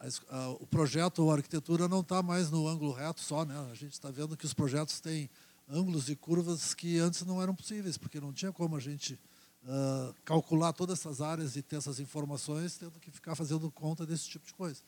[0.00, 3.54] a, a, o projeto ou a arquitetura não está mais no ângulo reto só, né?
[3.70, 5.28] A gente está vendo que os projetos têm
[5.68, 9.18] ângulos e curvas que antes não eram possíveis, porque não tinha como a gente
[9.64, 14.28] uh, calcular todas essas áreas e ter essas informações, tendo que ficar fazendo conta desse
[14.28, 14.80] tipo de coisa.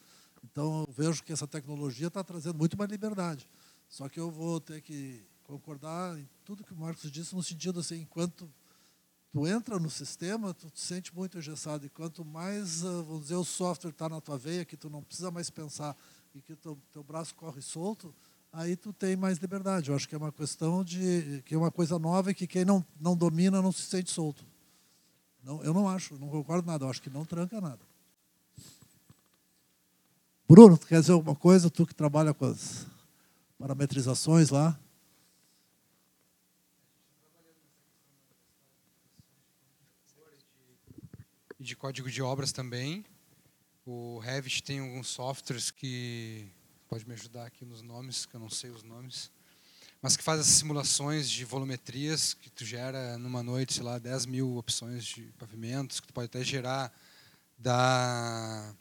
[0.43, 3.49] Então, eu vejo que essa tecnologia está trazendo muito mais liberdade.
[3.89, 7.81] Só que eu vou ter que concordar em tudo que o Marcos disse, no sentido
[7.81, 8.51] assim, enquanto
[9.33, 11.87] tu entra no sistema, tu te sente muito engessado.
[11.87, 15.03] E quanto mais, uh, vamos dizer, o software está na tua veia, que tu não
[15.03, 15.97] precisa mais pensar
[16.35, 18.15] e que teu, teu braço corre solto,
[18.53, 19.89] aí tu tem mais liberdade.
[19.89, 22.65] Eu acho que é uma questão de que é uma coisa nova e que quem
[22.65, 24.45] não, não domina não se sente solto.
[25.43, 26.85] Não, eu não acho, não concordo nada.
[26.85, 27.81] Eu acho que não tranca nada.
[30.47, 31.71] Bruno, tu quer dizer alguma coisa?
[31.71, 32.87] Tu que trabalha com as
[33.59, 34.79] parametrizações lá?
[41.63, 43.05] De código de obras também.
[43.87, 46.47] O Revit tem alguns softwares que
[46.89, 49.31] pode me ajudar aqui nos nomes, que eu não sei os nomes,
[50.01, 54.27] mas que faz as simulações de volumetrias que tu gera numa noite, sei lá, 10
[54.27, 56.93] mil opções de pavimentos, que tu pode até gerar
[57.57, 58.75] da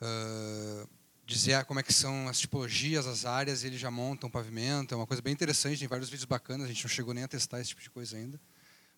[0.00, 0.88] uh,
[1.26, 4.94] dizer como é que são as tipologias, as áreas, e ele já monta um pavimento,
[4.94, 7.28] é uma coisa bem interessante, tem vários vídeos bacanas, a gente não chegou nem a
[7.28, 8.40] testar esse tipo de coisa ainda.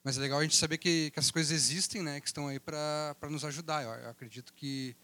[0.05, 2.59] Mas é legal a gente saber que, que essas coisas existem, né, que estão aí
[2.59, 3.85] para nos ajudar.
[3.85, 4.97] Eu, eu acredito que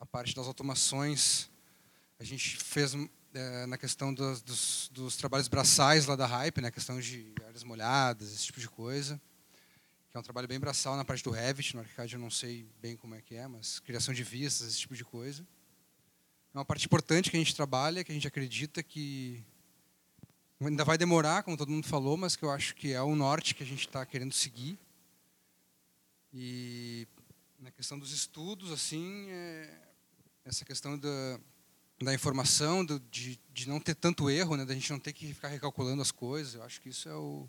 [0.00, 1.50] a parte das automações
[2.18, 2.94] a gente fez
[3.34, 7.62] é, na questão dos, dos, dos, trabalhos braçais lá da Hype, né, questão de áreas
[7.62, 9.20] molhadas, esse tipo de coisa,
[10.10, 12.66] que é um trabalho bem braçal na parte do Revit, no ArchiCAD eu não sei
[12.80, 15.46] bem como é que é, mas criação de vistas, esse tipo de coisa.
[16.54, 19.44] É uma parte importante que a gente trabalha, que a gente acredita que
[20.60, 23.54] ainda vai demorar, como todo mundo falou, mas que eu acho que é o norte
[23.54, 24.78] que a gente está querendo seguir.
[26.32, 27.06] E
[27.58, 29.78] na questão dos estudos, assim, é,
[30.44, 31.40] essa questão da,
[32.00, 35.32] da informação, do, de, de não ter tanto erro, né, da gente não ter que
[35.34, 36.54] ficar recalculando as coisas.
[36.54, 37.48] Eu acho que isso é o,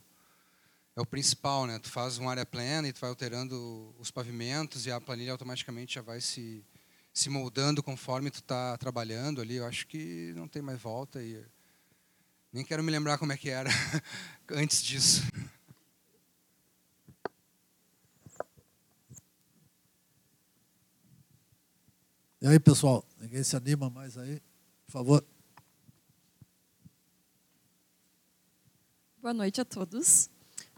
[0.95, 1.65] é o principal.
[1.65, 1.79] Né?
[1.79, 5.95] Tu faz uma área plana e tu vai alterando os pavimentos e a planilha automaticamente
[5.95, 6.65] já vai se,
[7.13, 9.55] se moldando conforme tu está trabalhando ali.
[9.55, 11.45] Eu acho que não tem mais volta e
[12.51, 13.69] nem quero me lembrar como é que era
[14.51, 15.21] antes disso.
[22.39, 24.39] E aí, pessoal, ninguém se anima mais aí?
[24.85, 25.25] Por favor.
[29.19, 30.29] Boa noite a todos.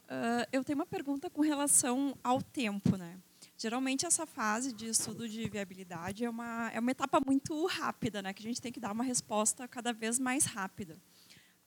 [0.06, 3.20] Uh, eu tenho uma pergunta com relação ao tempo, né?
[3.56, 8.34] Geralmente essa fase de estudo de viabilidade é uma é uma etapa muito rápida, né?
[8.34, 10.98] Que a gente tem que dar uma resposta cada vez mais rápida.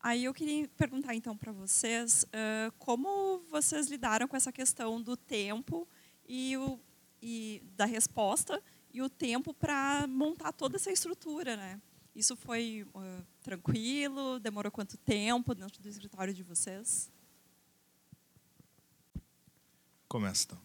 [0.03, 5.16] Aí eu queria perguntar então para vocês uh, como vocês lidaram com essa questão do
[5.16, 5.88] tempo
[6.28, 6.80] e, o,
[7.22, 8.61] e da resposta
[8.92, 11.80] e o tempo para montar toda essa estrutura, né?
[12.16, 14.40] Isso foi uh, tranquilo?
[14.40, 17.09] Demorou quanto tempo dentro do escritório de vocês?
[20.09, 20.59] Começa então.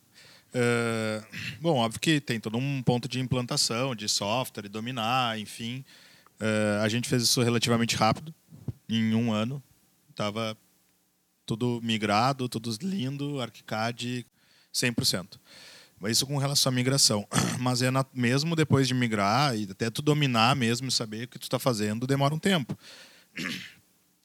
[0.48, 5.86] Uh, bom, óbvio que tem todo um ponto de implantação, de software, e dominar, enfim.
[6.84, 8.34] A gente fez isso relativamente rápido,
[8.90, 9.62] em um ano.
[10.10, 10.58] Estava
[11.46, 14.26] tudo migrado, tudo lindo, ArchiCAD
[14.74, 15.40] 100%.
[16.06, 17.28] Isso com relação à migração.
[17.60, 21.28] Mas é na, mesmo depois de migrar, e até tu dominar mesmo e saber o
[21.28, 22.78] que tu está fazendo, demora um tempo.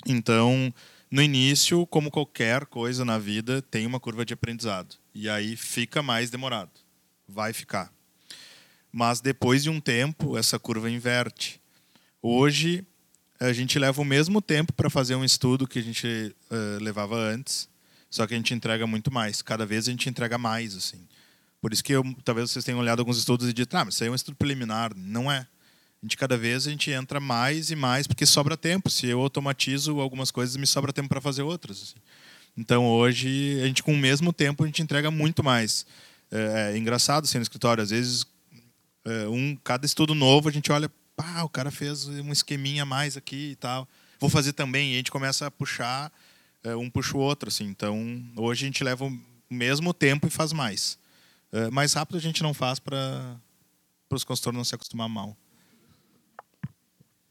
[0.05, 0.75] Então,
[1.09, 4.97] no início, como qualquer coisa na vida, tem uma curva de aprendizado.
[5.15, 6.73] E aí fica mais demorado.
[7.29, 7.93] Vai ficar.
[8.91, 11.61] Mas depois de um tempo, essa curva inverte.
[12.21, 12.85] Hoje,
[13.49, 17.17] a gente leva o mesmo tempo para fazer um estudo que a gente uh, levava
[17.17, 17.69] antes,
[18.09, 19.43] só que a gente entrega muito mais.
[19.43, 20.77] Cada vez a gente entrega mais.
[20.77, 20.99] assim.
[21.61, 24.05] Por isso que eu, talvez vocês tenham olhado alguns estudos e dito, ah, mas isso
[24.05, 24.93] aí é um estudo preliminar.
[24.97, 25.39] Não é.
[25.39, 28.91] A gente cada vez a gente entra mais e mais porque sobra tempo.
[28.91, 31.83] Se eu automatizo algumas coisas, me sobra tempo para fazer outras.
[31.83, 31.97] Assim.
[32.57, 35.87] Então hoje a gente com o mesmo tempo a gente entrega muito mais.
[36.31, 37.83] É, é engraçado assim no escritório.
[37.83, 38.27] Às vezes
[39.05, 42.87] é, um cada estudo novo a gente olha, pá, o cara fez um esqueminha a
[42.87, 43.89] mais aqui e tal.
[44.19, 46.13] Vou fazer também e a gente começa a puxar
[46.63, 47.65] é, um puxa o outro assim.
[47.65, 50.99] Então hoje a gente leva o mesmo tempo e faz mais.
[51.51, 53.37] É, mais rápido a gente não faz para
[54.11, 55.37] os consultores não se acostumar mal.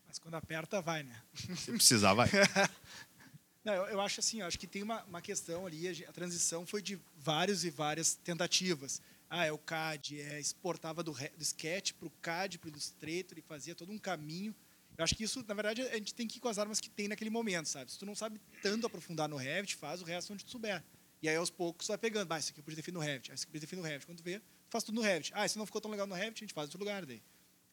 [0.08, 1.16] Mas quando aperta, vai, né?
[1.56, 2.30] Se precisar, vai.
[3.64, 6.66] não, eu, eu, acho assim, eu acho que tem uma, uma questão ali, a, transição
[6.66, 9.02] foi de vários e várias tentativas.
[9.34, 13.38] Ah, é o CAD, é, exportava do, do Sketch para o CAD, para o Illustrator,
[13.38, 14.54] e fazia todo um caminho.
[14.98, 16.90] Eu acho que isso, na verdade, a gente tem que ir com as armas que
[16.90, 17.90] tem naquele momento, sabe?
[17.90, 20.84] Se tu não sabe tanto aprofundar no Revit, faz o resto onde tu souber.
[21.22, 22.30] E aí, aos poucos, vai pegando.
[22.30, 23.32] Ah, isso aqui eu podia feito no Revit.
[23.32, 24.06] Ah, isso aqui eu podia no Revit.
[24.06, 25.32] Quando tu vê, faz tudo no Revit.
[25.34, 27.24] Ah, isso não ficou tão legal no Revit, a gente faz outro lugar daí.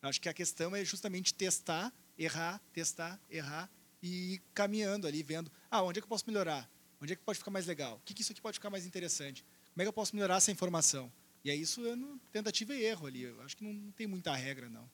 [0.01, 3.69] Eu acho que a questão é justamente testar, errar, testar, errar
[4.01, 6.71] e ir caminhando ali, vendo, ah, onde é que eu posso melhorar?
[7.01, 7.97] Onde é que pode ficar mais legal?
[7.97, 9.45] O que, que isso aqui pode ficar mais interessante?
[9.73, 11.13] Como é que eu posso melhorar essa informação?
[11.45, 13.23] E é isso no, tentativa e erro ali.
[13.23, 14.89] Eu acho que não, tem muita regra, não.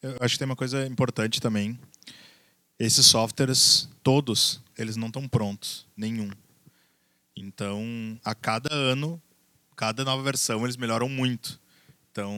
[0.00, 1.78] Eu acho que tem uma coisa importante também.
[2.78, 6.30] Esses softwares, todos, eles não estão prontos, nenhum.
[7.36, 7.82] Então,
[8.24, 9.20] a cada ano,
[9.76, 11.60] cada nova versão, eles melhoram muito.
[12.10, 12.36] Então,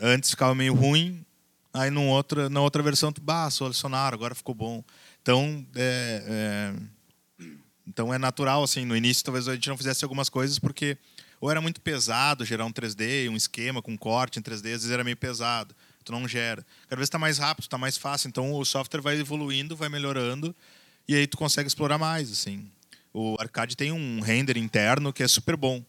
[0.00, 1.24] antes ficava meio ruim,
[1.72, 4.82] aí num outra, na outra versão, bah, solucionaram, agora ficou bom.
[5.22, 6.74] Então, é,
[7.40, 7.46] é,
[7.86, 10.96] então é natural, assim, no início talvez a gente não fizesse algumas coisas porque
[11.40, 14.90] ou era muito pesado gerar um 3D, um esquema com corte em 3D, às vezes
[14.90, 15.74] era meio pesado,
[16.04, 16.64] tu não gera.
[16.88, 20.54] Cada vez está mais rápido, está mais fácil, então o software vai evoluindo, vai melhorando,
[21.06, 22.70] e aí tu consegue explorar mais, assim.
[23.12, 25.82] O arcade tem um render interno que é super bom.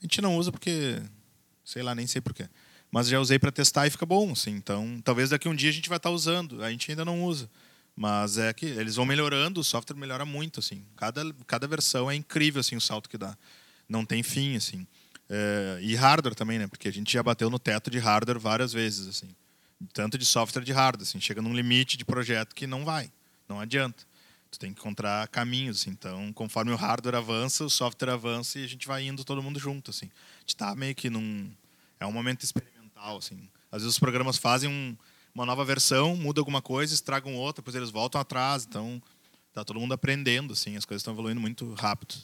[0.00, 1.00] A gente não usa porque,
[1.64, 2.48] sei lá, nem sei porquê.
[2.90, 4.50] Mas já usei para testar e fica bom, assim.
[4.50, 6.62] Então, talvez daqui um dia a gente vai estar tá usando.
[6.62, 7.48] A gente ainda não usa.
[7.94, 10.84] Mas é que eles vão melhorando, o software melhora muito, assim.
[10.96, 13.36] Cada, cada versão é incrível, assim, o salto que dá.
[13.88, 14.86] Não tem fim, assim.
[15.28, 16.66] É, e hardware também, né?
[16.66, 19.28] Porque a gente já bateu no teto de hardware várias vezes, assim.
[19.92, 21.20] Tanto de software de hardware, assim.
[21.20, 23.10] Chega num limite de projeto que não vai.
[23.48, 24.04] Não adianta.
[24.50, 25.80] Tu tem que encontrar caminhos.
[25.80, 25.90] Assim.
[25.90, 29.58] Então, conforme o hardware avança, o software avança e a gente vai indo todo mundo
[29.58, 29.90] junto.
[29.90, 30.06] Assim.
[30.06, 31.50] A gente está meio que num.
[31.98, 33.18] É um momento experimental.
[33.18, 33.48] Assim.
[33.70, 34.96] Às vezes os programas fazem um,
[35.34, 38.64] uma nova versão, muda alguma coisa, estragam outra, depois eles voltam atrás.
[38.64, 39.02] Então,
[39.48, 40.52] está todo mundo aprendendo.
[40.52, 40.76] Assim.
[40.76, 42.14] As coisas estão evoluindo muito rápido.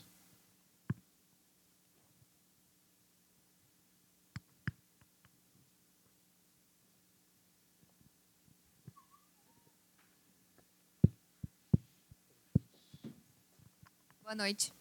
[14.33, 14.72] Boa noite.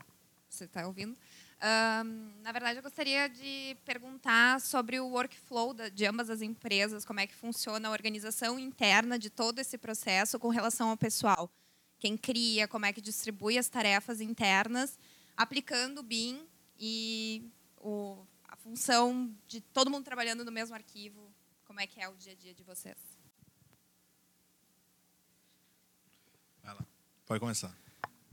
[0.50, 1.12] Você está ouvindo?
[1.12, 7.20] Um, na verdade, eu gostaria de perguntar sobre o workflow de ambas as empresas, como
[7.20, 11.52] é que funciona a organização interna de todo esse processo com relação ao pessoal.
[12.00, 14.98] Quem cria, como é que distribui as tarefas internas,
[15.36, 16.48] aplicando o BIM
[16.80, 21.30] e o, a função de todo mundo trabalhando no mesmo arquivo.
[21.66, 22.96] Como é que é o dia a dia de vocês?
[26.64, 26.86] Vai lá.
[27.26, 27.91] Pode começar.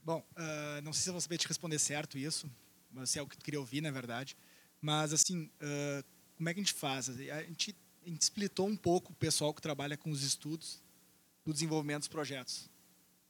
[0.09, 2.51] Bom, uh, não sei se eu vou saber te responder certo isso,
[2.91, 4.39] mas se é o que tu queria ouvir, na verdade.
[4.81, 6.03] Mas, assim, uh,
[6.35, 7.11] como é que a gente faz?
[7.11, 10.83] A gente, a gente um pouco o pessoal que trabalha com os estudos
[11.45, 12.71] do desenvolvimento dos projetos.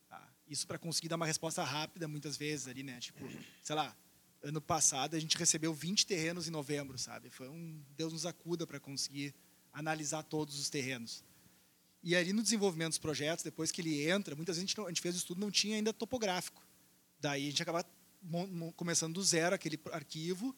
[0.08, 0.24] Tá?
[0.46, 3.00] Isso para conseguir dar uma resposta rápida, muitas vezes, ali, né?
[3.00, 3.28] Tipo,
[3.60, 3.92] sei lá,
[4.40, 7.28] ano passado a gente recebeu 20 terrenos em novembro, sabe?
[7.28, 9.34] Foi um Deus nos acuda para conseguir
[9.72, 11.24] analisar todos os terrenos.
[12.04, 14.88] E ali no desenvolvimento dos projetos, depois que ele entra, muitas vezes a gente, a
[14.88, 16.67] gente fez o estudo não tinha ainda topográfico.
[17.20, 17.84] Daí a gente acaba
[18.76, 20.54] começando do zero aquele arquivo,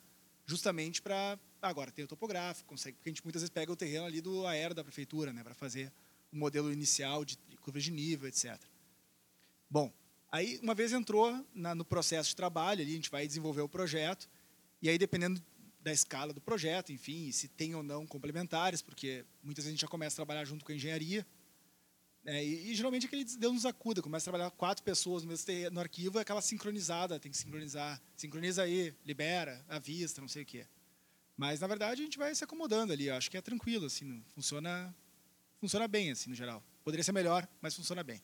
[0.46, 4.06] justamente para agora tem o topográfico, consegue, porque a gente muitas vezes pega o terreno
[4.06, 5.92] ali do aéreo da prefeitura, né, para fazer
[6.32, 8.58] o modelo inicial de curva de nível, etc.
[9.68, 9.92] Bom,
[10.32, 13.68] aí uma vez entrou na, no processo de trabalho, ali a gente vai desenvolver o
[13.68, 14.28] projeto
[14.80, 15.42] e aí dependendo
[15.82, 19.80] da escala do projeto, enfim, se tem ou não complementares, porque muitas vezes a gente
[19.80, 21.26] já começa a trabalhar junto com a engenharia,
[22.24, 25.46] é, e, e, geralmente aquele Deus nos acuda, começa a trabalhar quatro pessoas no, mesmo,
[25.72, 28.00] no arquivo, é aquela sincronizada, tem que sincronizar.
[28.16, 30.66] Sincroniza aí, libera, avista, não sei o quê.
[31.36, 33.06] Mas, na verdade, a gente vai se acomodando ali.
[33.06, 34.94] Eu acho que é tranquilo, assim, funciona,
[35.58, 36.62] funciona bem, assim, no geral.
[36.84, 38.20] Poderia ser melhor, mas funciona bem.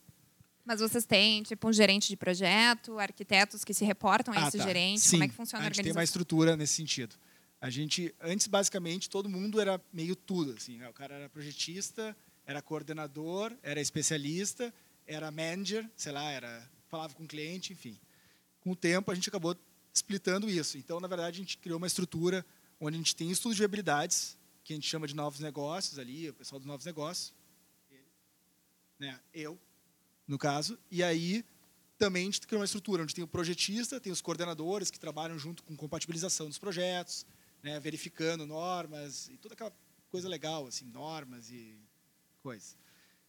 [0.62, 4.59] Mas vocês têm, tipo, um gerente de projeto, arquitetos que se reportam a ah, esse
[4.59, 4.64] tá.
[4.64, 5.01] gerente?
[5.01, 7.16] Sim, Como é que funciona a, a gente tem uma estrutura nesse sentido.
[7.59, 10.76] A gente, antes, basicamente, todo mundo era meio tudo, assim.
[10.76, 10.88] Né?
[10.88, 12.14] O cara era projetista,
[12.47, 14.72] era coordenador, era especialista,
[15.07, 17.99] era manager, sei lá, era falava com o cliente, enfim.
[18.61, 19.57] Com o tempo a gente acabou
[19.92, 20.78] splitando isso.
[20.78, 22.47] Então, na verdade, a gente criou uma estrutura
[22.80, 26.28] onde a gente tem estudos de habilidades, que a gente chama de novos negócios ali,
[26.28, 27.32] o pessoal dos novos negócios,
[28.99, 29.59] né, eu,
[30.26, 31.44] no caso, e aí
[31.99, 35.38] também a gente criou uma estrutura onde tem o projetista, tem os coordenadores que trabalham
[35.38, 37.26] junto com compatibilização dos projetos,
[37.62, 39.72] né, verificando normas e toda aquela
[40.11, 41.78] coisa legal, assim, normas e
[42.47, 42.76] coisa.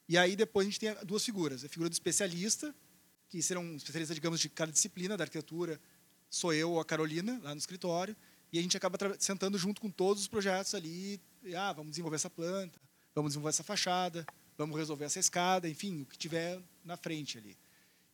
[0.07, 1.65] E aí depois a gente tem duas figuras.
[1.65, 2.74] A figura do especialista,
[3.30, 5.82] que será um especialista, digamos, de cada disciplina da arquitetura,
[6.30, 8.15] sou eu ou a Carolina, lá no escritório,
[8.53, 12.18] e a gente acaba sentando junto com todos os projetos ali, e, ah, vamos desenvolver
[12.18, 12.80] essa planta,
[13.15, 14.24] vamos desenvolver essa fachada,
[14.55, 17.57] vamos resolver essa escada, enfim, o que tiver na frente ali.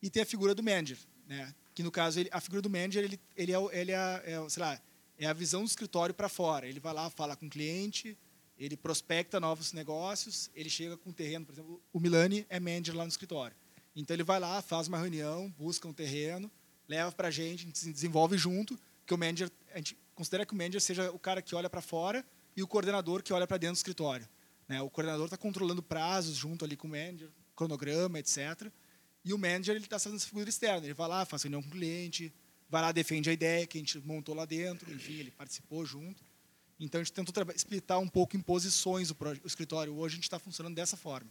[0.02, 1.54] E tem a figura do manager, né?
[1.74, 4.62] que no caso ele, a figura do manager ele, ele é, ele é, é sei
[4.62, 4.80] lá,
[5.18, 6.66] é a visão do escritório para fora.
[6.66, 8.16] Ele vai lá, fala com o cliente,
[8.58, 12.94] ele prospecta novos negócios, ele chega com um terreno, por exemplo, o Milani é manager
[12.94, 13.56] lá no escritório.
[13.96, 16.50] Então ele vai lá, faz uma reunião, busca um terreno,
[16.88, 20.46] leva para a gente, a gente se desenvolve junto, que o manager, a gente considera
[20.46, 22.24] que o manager seja o cara que olha para fora
[22.56, 24.28] e o coordenador que olha para dentro do escritório.
[24.68, 24.80] Né?
[24.80, 28.70] O coordenador está controlando prazos junto ali com o manager, cronograma, etc.
[29.24, 30.86] E o manager ele está fazendo essa figura externa.
[30.86, 32.32] Ele vai lá, faz reunião com o cliente,
[32.68, 36.22] vai lá, defende a ideia que a gente montou lá dentro, enfim, ele participou junto.
[36.78, 39.96] Então, a gente tentou explitar um pouco em posições o, o escritório.
[39.96, 41.30] Hoje, a gente está funcionando dessa forma.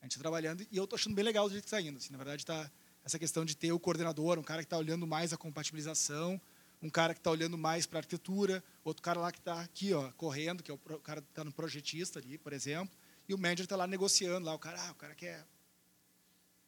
[0.00, 1.98] A gente está trabalhando e eu estou achando bem legal o jeito que está indo.
[1.98, 2.70] Assim, na verdade, está
[3.04, 6.40] essa questão de ter o coordenador, um cara que está olhando mais a compatibilização,
[6.80, 10.12] um cara que está olhando mais para arquitetura, outro cara lá que está aqui, ó,
[10.12, 12.96] correndo, que é o cara que está no projetista ali, por exemplo,
[13.28, 14.54] e o manager está lá negociando lá.
[14.54, 15.40] O cara, ah, o cara quer,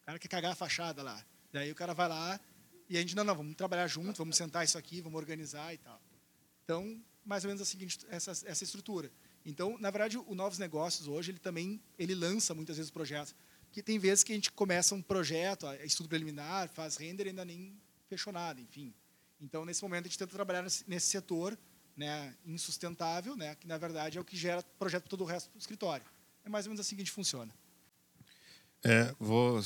[0.01, 1.23] o cara quer cagar a fachada lá.
[1.53, 2.39] Daí o cara vai lá
[2.89, 5.77] e a gente, não, não, vamos trabalhar junto, vamos sentar isso aqui, vamos organizar e
[5.77, 6.01] tal.
[6.63, 9.11] Então, mais ou menos a seguinte, essa, essa estrutura.
[9.45, 13.35] Então, na verdade, o Novos Negócios hoje ele também ele lança muitas vezes projetos.
[13.71, 17.45] Que tem vezes que a gente começa um projeto, estudo preliminar, faz render e ainda
[17.45, 17.73] nem
[18.07, 18.93] fechou nada, enfim.
[19.39, 21.57] Então, nesse momento, a gente tenta trabalhar nesse, nesse setor
[21.95, 25.51] né, insustentável, né, que na verdade é o que gera projeto para todo o resto
[25.51, 26.05] do escritório.
[26.43, 27.53] É mais ou menos assim que a gente funciona.
[28.83, 29.61] É, vou,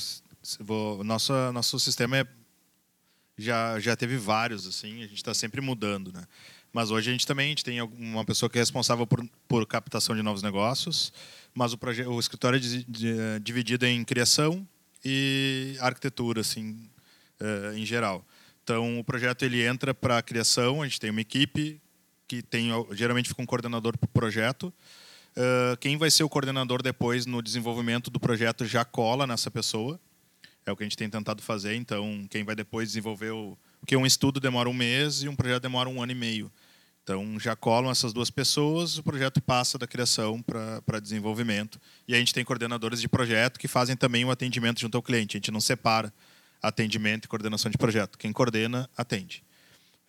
[0.60, 2.26] vou, nosso, nosso sistema é,
[3.36, 6.12] já, já teve vários, assim, a gente está sempre mudando.
[6.12, 6.26] Né?
[6.72, 9.66] Mas hoje a gente também a gente tem uma pessoa que é responsável por, por
[9.66, 11.12] captação de novos negócios,
[11.54, 11.78] mas o,
[12.08, 14.66] o escritório é dividido em criação
[15.04, 16.88] e arquitetura, assim,
[17.40, 18.24] uh, em geral.
[18.62, 21.80] Então, o projeto ele entra para a criação, a gente tem uma equipe
[22.26, 24.72] que tem geralmente fica um coordenador para o projeto.
[25.36, 30.00] Uh, quem vai ser o coordenador depois no desenvolvimento do projeto já cola nessa pessoa.
[30.64, 31.76] É o que a gente tem tentado fazer.
[31.76, 33.56] Então, quem vai depois desenvolver o.
[33.86, 36.50] Porque um estudo demora um mês e um projeto demora um ano e meio.
[37.04, 41.80] Então, já colam essas duas pessoas, o projeto passa da criação para desenvolvimento.
[42.08, 45.36] E a gente tem coordenadores de projeto que fazem também o atendimento junto ao cliente.
[45.36, 46.12] A gente não separa
[46.60, 48.18] atendimento e coordenação de projeto.
[48.18, 49.44] Quem coordena, atende.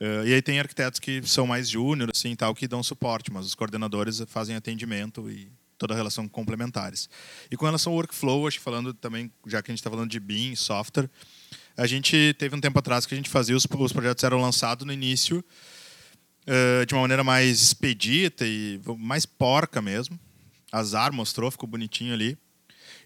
[0.01, 3.45] Uh, e aí tem arquitetos que são mais júnior, assim, tal, que dão suporte, mas
[3.45, 7.07] os coordenadores fazem atendimento e toda a relação complementares.
[7.51, 10.09] E com relação ao workflow, acho que falando também, já que a gente está falando
[10.09, 11.07] de BIM, software,
[11.77, 14.85] a gente teve um tempo atrás que a gente fazia, os, os projetos eram lançados
[14.85, 15.43] no início
[16.47, 20.19] uh, de uma maneira mais expedita e mais porca mesmo.
[20.71, 22.37] Azar mostrou, ficou bonitinho ali.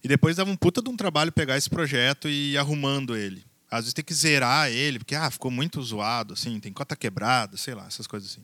[0.03, 3.43] E depois dava um puta de um trabalho pegar esse projeto e ir arrumando ele.
[3.69, 7.56] Às vezes tem que zerar ele, porque ah, ficou muito zoado, assim, tem cota quebrada,
[7.57, 8.41] sei lá, essas coisas assim.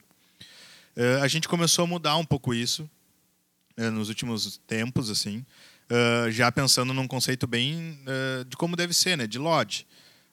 [0.95, 2.89] Uh, a gente começou a mudar um pouco isso
[3.77, 5.45] uh, nos últimos tempos, assim,
[5.91, 7.99] uh, já pensando num conceito bem
[8.47, 9.37] de como deve ser, né, de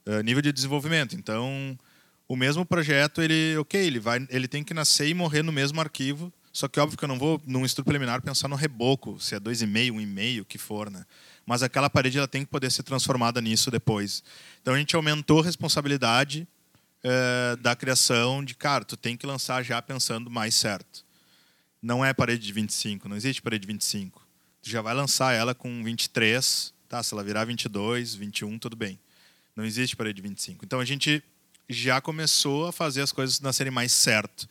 [0.06, 1.14] LOD, nível de desenvolvimento.
[1.14, 1.78] Então,
[2.28, 5.80] o mesmo projeto, ele, ok, ele vai, ele tem que nascer e morrer no mesmo
[5.80, 6.32] arquivo.
[6.52, 9.40] Só que óbvio que eu não vou num estudo preliminar pensar no reboco, se é
[9.40, 11.04] 2,5, 1,5, o que for, né?
[11.46, 14.22] mas aquela parede ela tem que poder ser transformada nisso depois.
[14.62, 16.48] Então a gente aumentou a responsabilidade
[17.02, 21.04] é, da criação de, cara, tu tem que lançar já pensando mais certo.
[21.82, 24.26] Não é parede de 25, não existe parede de 25.
[24.62, 27.02] Tu já vai lançar ela com 23, tá?
[27.02, 28.98] Se ela virar 22, 21, tudo bem.
[29.56, 30.64] Não existe parede de 25.
[30.64, 31.22] Então a gente
[31.68, 34.48] já começou a fazer as coisas nascerem mais certo.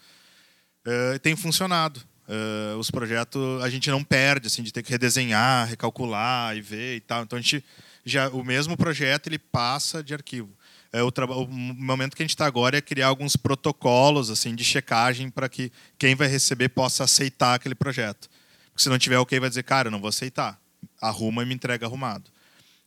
[0.85, 2.01] É, tem funcionado.
[2.25, 6.95] Uh, os projetos a gente não perde assim de ter que redesenhar, recalcular e ver
[6.95, 7.23] e tal.
[7.23, 7.63] Então a gente
[8.05, 10.49] já o mesmo projeto ele passa de arquivo.
[10.93, 14.63] É, o, o momento que a gente está agora é criar alguns protocolos assim de
[14.63, 18.29] checagem para que quem vai receber possa aceitar aquele projeto.
[18.71, 20.59] Porque se não tiver ok vai dizer cara eu não vou aceitar,
[21.01, 22.31] arruma e me entrega arrumado.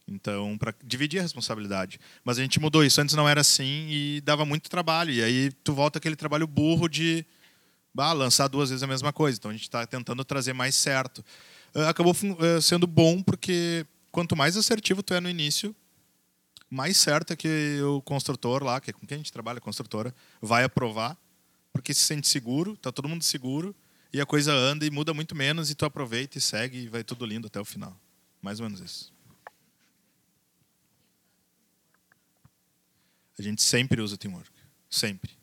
[0.08, 1.98] Então para dividir a responsabilidade.
[2.24, 3.00] Mas a gente mudou isso.
[3.00, 5.12] Antes não era assim e dava muito trabalho.
[5.12, 7.24] E aí tu volta aquele trabalho burro de
[7.92, 9.38] bah, lançar duas vezes a mesma coisa.
[9.38, 11.24] Então a gente está tentando trazer mais certo.
[11.74, 15.74] Uh, acabou uh, sendo bom porque quanto mais assertivo tu é no início,
[16.70, 19.60] mais certo é que o construtor lá, que é com quem a gente trabalha, a
[19.60, 21.16] construtora, vai aprovar,
[21.72, 23.74] porque se sente seguro, está todo mundo seguro,
[24.12, 27.04] e a coisa anda e muda muito menos, e tu aproveita e segue e vai
[27.04, 27.94] tudo lindo até o final.
[28.40, 29.15] Mais ou menos isso.
[33.38, 34.50] A gente sempre usa Teamwork.
[34.88, 35.36] Sempre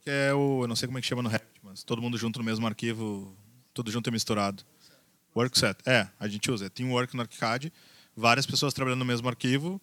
[0.00, 0.62] que é o.
[0.62, 2.66] Eu não sei como é que chama no Revit, mas todo mundo junto no mesmo
[2.66, 3.36] arquivo,
[3.72, 4.64] tudo junto e misturado.
[5.34, 5.78] Workset.
[5.86, 6.66] É, a gente usa.
[6.66, 7.72] É Teamwork no ArchiCAD.
[8.16, 9.80] Várias pessoas trabalhando no mesmo arquivo,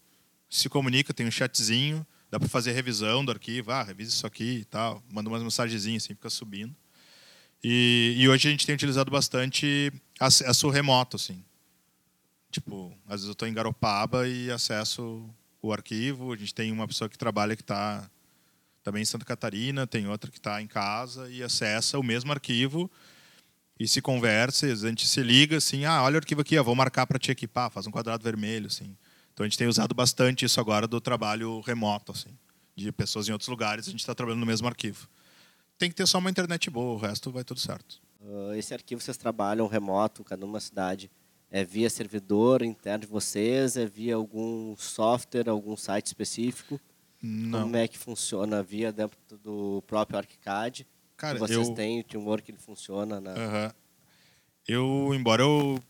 [0.49, 3.71] se comunica, tem um chatzinho, dá para fazer revisão do arquivo.
[3.71, 5.01] Ah, revisa isso aqui e tal.
[5.09, 6.75] Manda umas mensagenzinhas assim, fica subindo.
[7.63, 11.43] E, e, hoje a gente tem utilizado bastante acesso remoto, assim.
[12.51, 15.27] Tipo, às vezes eu estou em Garopaba e acesso
[15.61, 16.33] o arquivo.
[16.33, 18.09] A gente tem uma pessoa que trabalha que está
[18.83, 22.89] também em Santa Catarina, tem outra que está em casa e acessa o mesmo arquivo
[23.79, 27.05] e se conversa, a gente se liga assim, ah, olha o arquivo aqui, vou marcar
[27.05, 28.97] para te equipar, faz um quadrado vermelho, assim.
[29.33, 32.35] Então a gente tem usado bastante isso agora do trabalho remoto, assim,
[32.75, 35.07] de pessoas em outros lugares, a gente está trabalhando no mesmo arquivo.
[35.77, 38.01] Tem que ter só uma internet boa, o resto vai tudo certo.
[38.19, 41.11] Uh, esse arquivo vocês trabalham remoto, cada uma cidade,
[41.51, 46.79] é via servidor interno de vocês, é via algum software, algum site específico?
[47.21, 47.61] Não.
[47.61, 50.85] Como é que funciona via dentro do próprio ArchiCAD?
[51.15, 51.73] Cara, vocês eu...
[51.73, 53.31] têm o teamwork que ele funciona na...
[53.31, 53.71] Uhum.
[54.67, 55.81] Eu, embora eu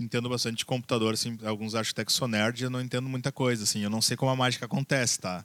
[0.00, 3.80] entendo bastante de computador, assim, alguns arquitetos são nerd, eu não entendo muita coisa, assim,
[3.80, 5.44] eu não sei como a mágica acontece, tá?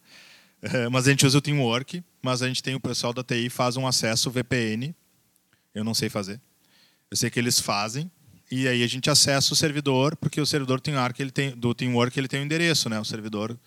[0.91, 3.77] mas a gente usa o Teamwork, mas a gente tem o pessoal da TI faz
[3.77, 4.95] um acesso VPN,
[5.73, 6.40] eu não sei fazer.
[7.10, 8.11] Eu sei que eles fazem,
[8.52, 11.74] e aí a gente acessa o servidor, porque o servidor tem Arc, ele tem, do
[11.74, 12.99] Teamwork ele tem o um endereço, né?
[12.99, 13.57] O servidor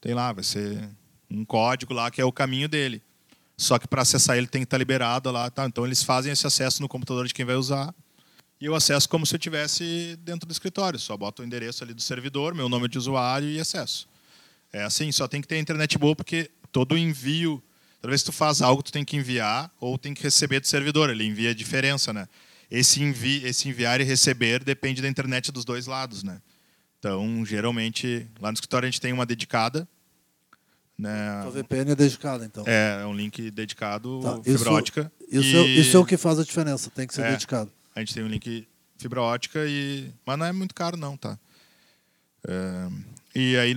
[0.00, 0.88] tem lá, vai ser
[1.30, 3.02] um código lá que é o caminho dele.
[3.56, 5.66] Só que para acessar ele tem que estar tá liberado lá, tá?
[5.66, 7.94] Então eles fazem esse acesso no computador de quem vai usar.
[8.60, 10.98] E eu acesso como se eu estivesse dentro do escritório.
[10.98, 14.08] Só boto o endereço ali do servidor, meu nome de usuário e acesso.
[14.72, 17.62] É assim, só tem que ter internet boa porque todo envio,
[18.00, 20.66] toda vez que tu faz algo, tu tem que enviar ou tem que receber do
[20.66, 21.08] servidor.
[21.10, 22.28] Ele envia a diferença, né?
[22.70, 26.40] Esse, envi, esse enviar e receber depende da internet dos dois lados, né?
[26.98, 29.88] Então, geralmente, lá no escritório a gente tem uma dedicada.
[30.98, 31.28] Né?
[31.46, 32.64] A VPN é dedicada, então.
[32.66, 34.36] É, é um link dedicado, tá.
[34.36, 35.12] fibra isso, ótica.
[35.30, 35.80] Isso, é e...
[35.80, 37.70] isso é o que faz a diferença, tem que ser é, dedicado.
[37.94, 38.66] A gente tem um link
[38.98, 40.12] fibra ótica, e...
[40.26, 41.38] mas não é muito caro, não, tá?
[42.46, 42.88] É...
[43.34, 43.74] E aí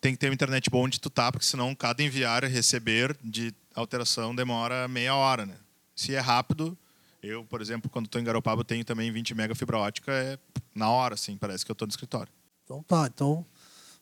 [0.00, 3.14] tem que ter uma internet bom onde tu tá, porque senão cada enviar e receber
[3.22, 5.56] de alteração demora meia hora, né?
[5.94, 6.76] Se é rápido,
[7.22, 10.38] eu, por exemplo, quando estou em Garopaba, tenho também 20 mega fibra ótica, é
[10.74, 12.32] na hora, assim, parece que eu estou no escritório.
[12.64, 13.46] Então tá, então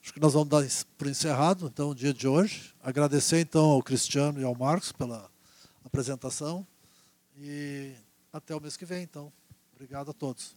[0.02, 0.64] acho que nós vamos dar
[0.96, 2.74] por encerrado então o dia de hoje.
[2.82, 5.30] Agradecer então ao Cristiano e ao Marcos pela
[5.84, 6.66] apresentação
[7.36, 7.92] e
[8.32, 9.32] até o mês que vem então.
[9.74, 10.56] Obrigado a todos.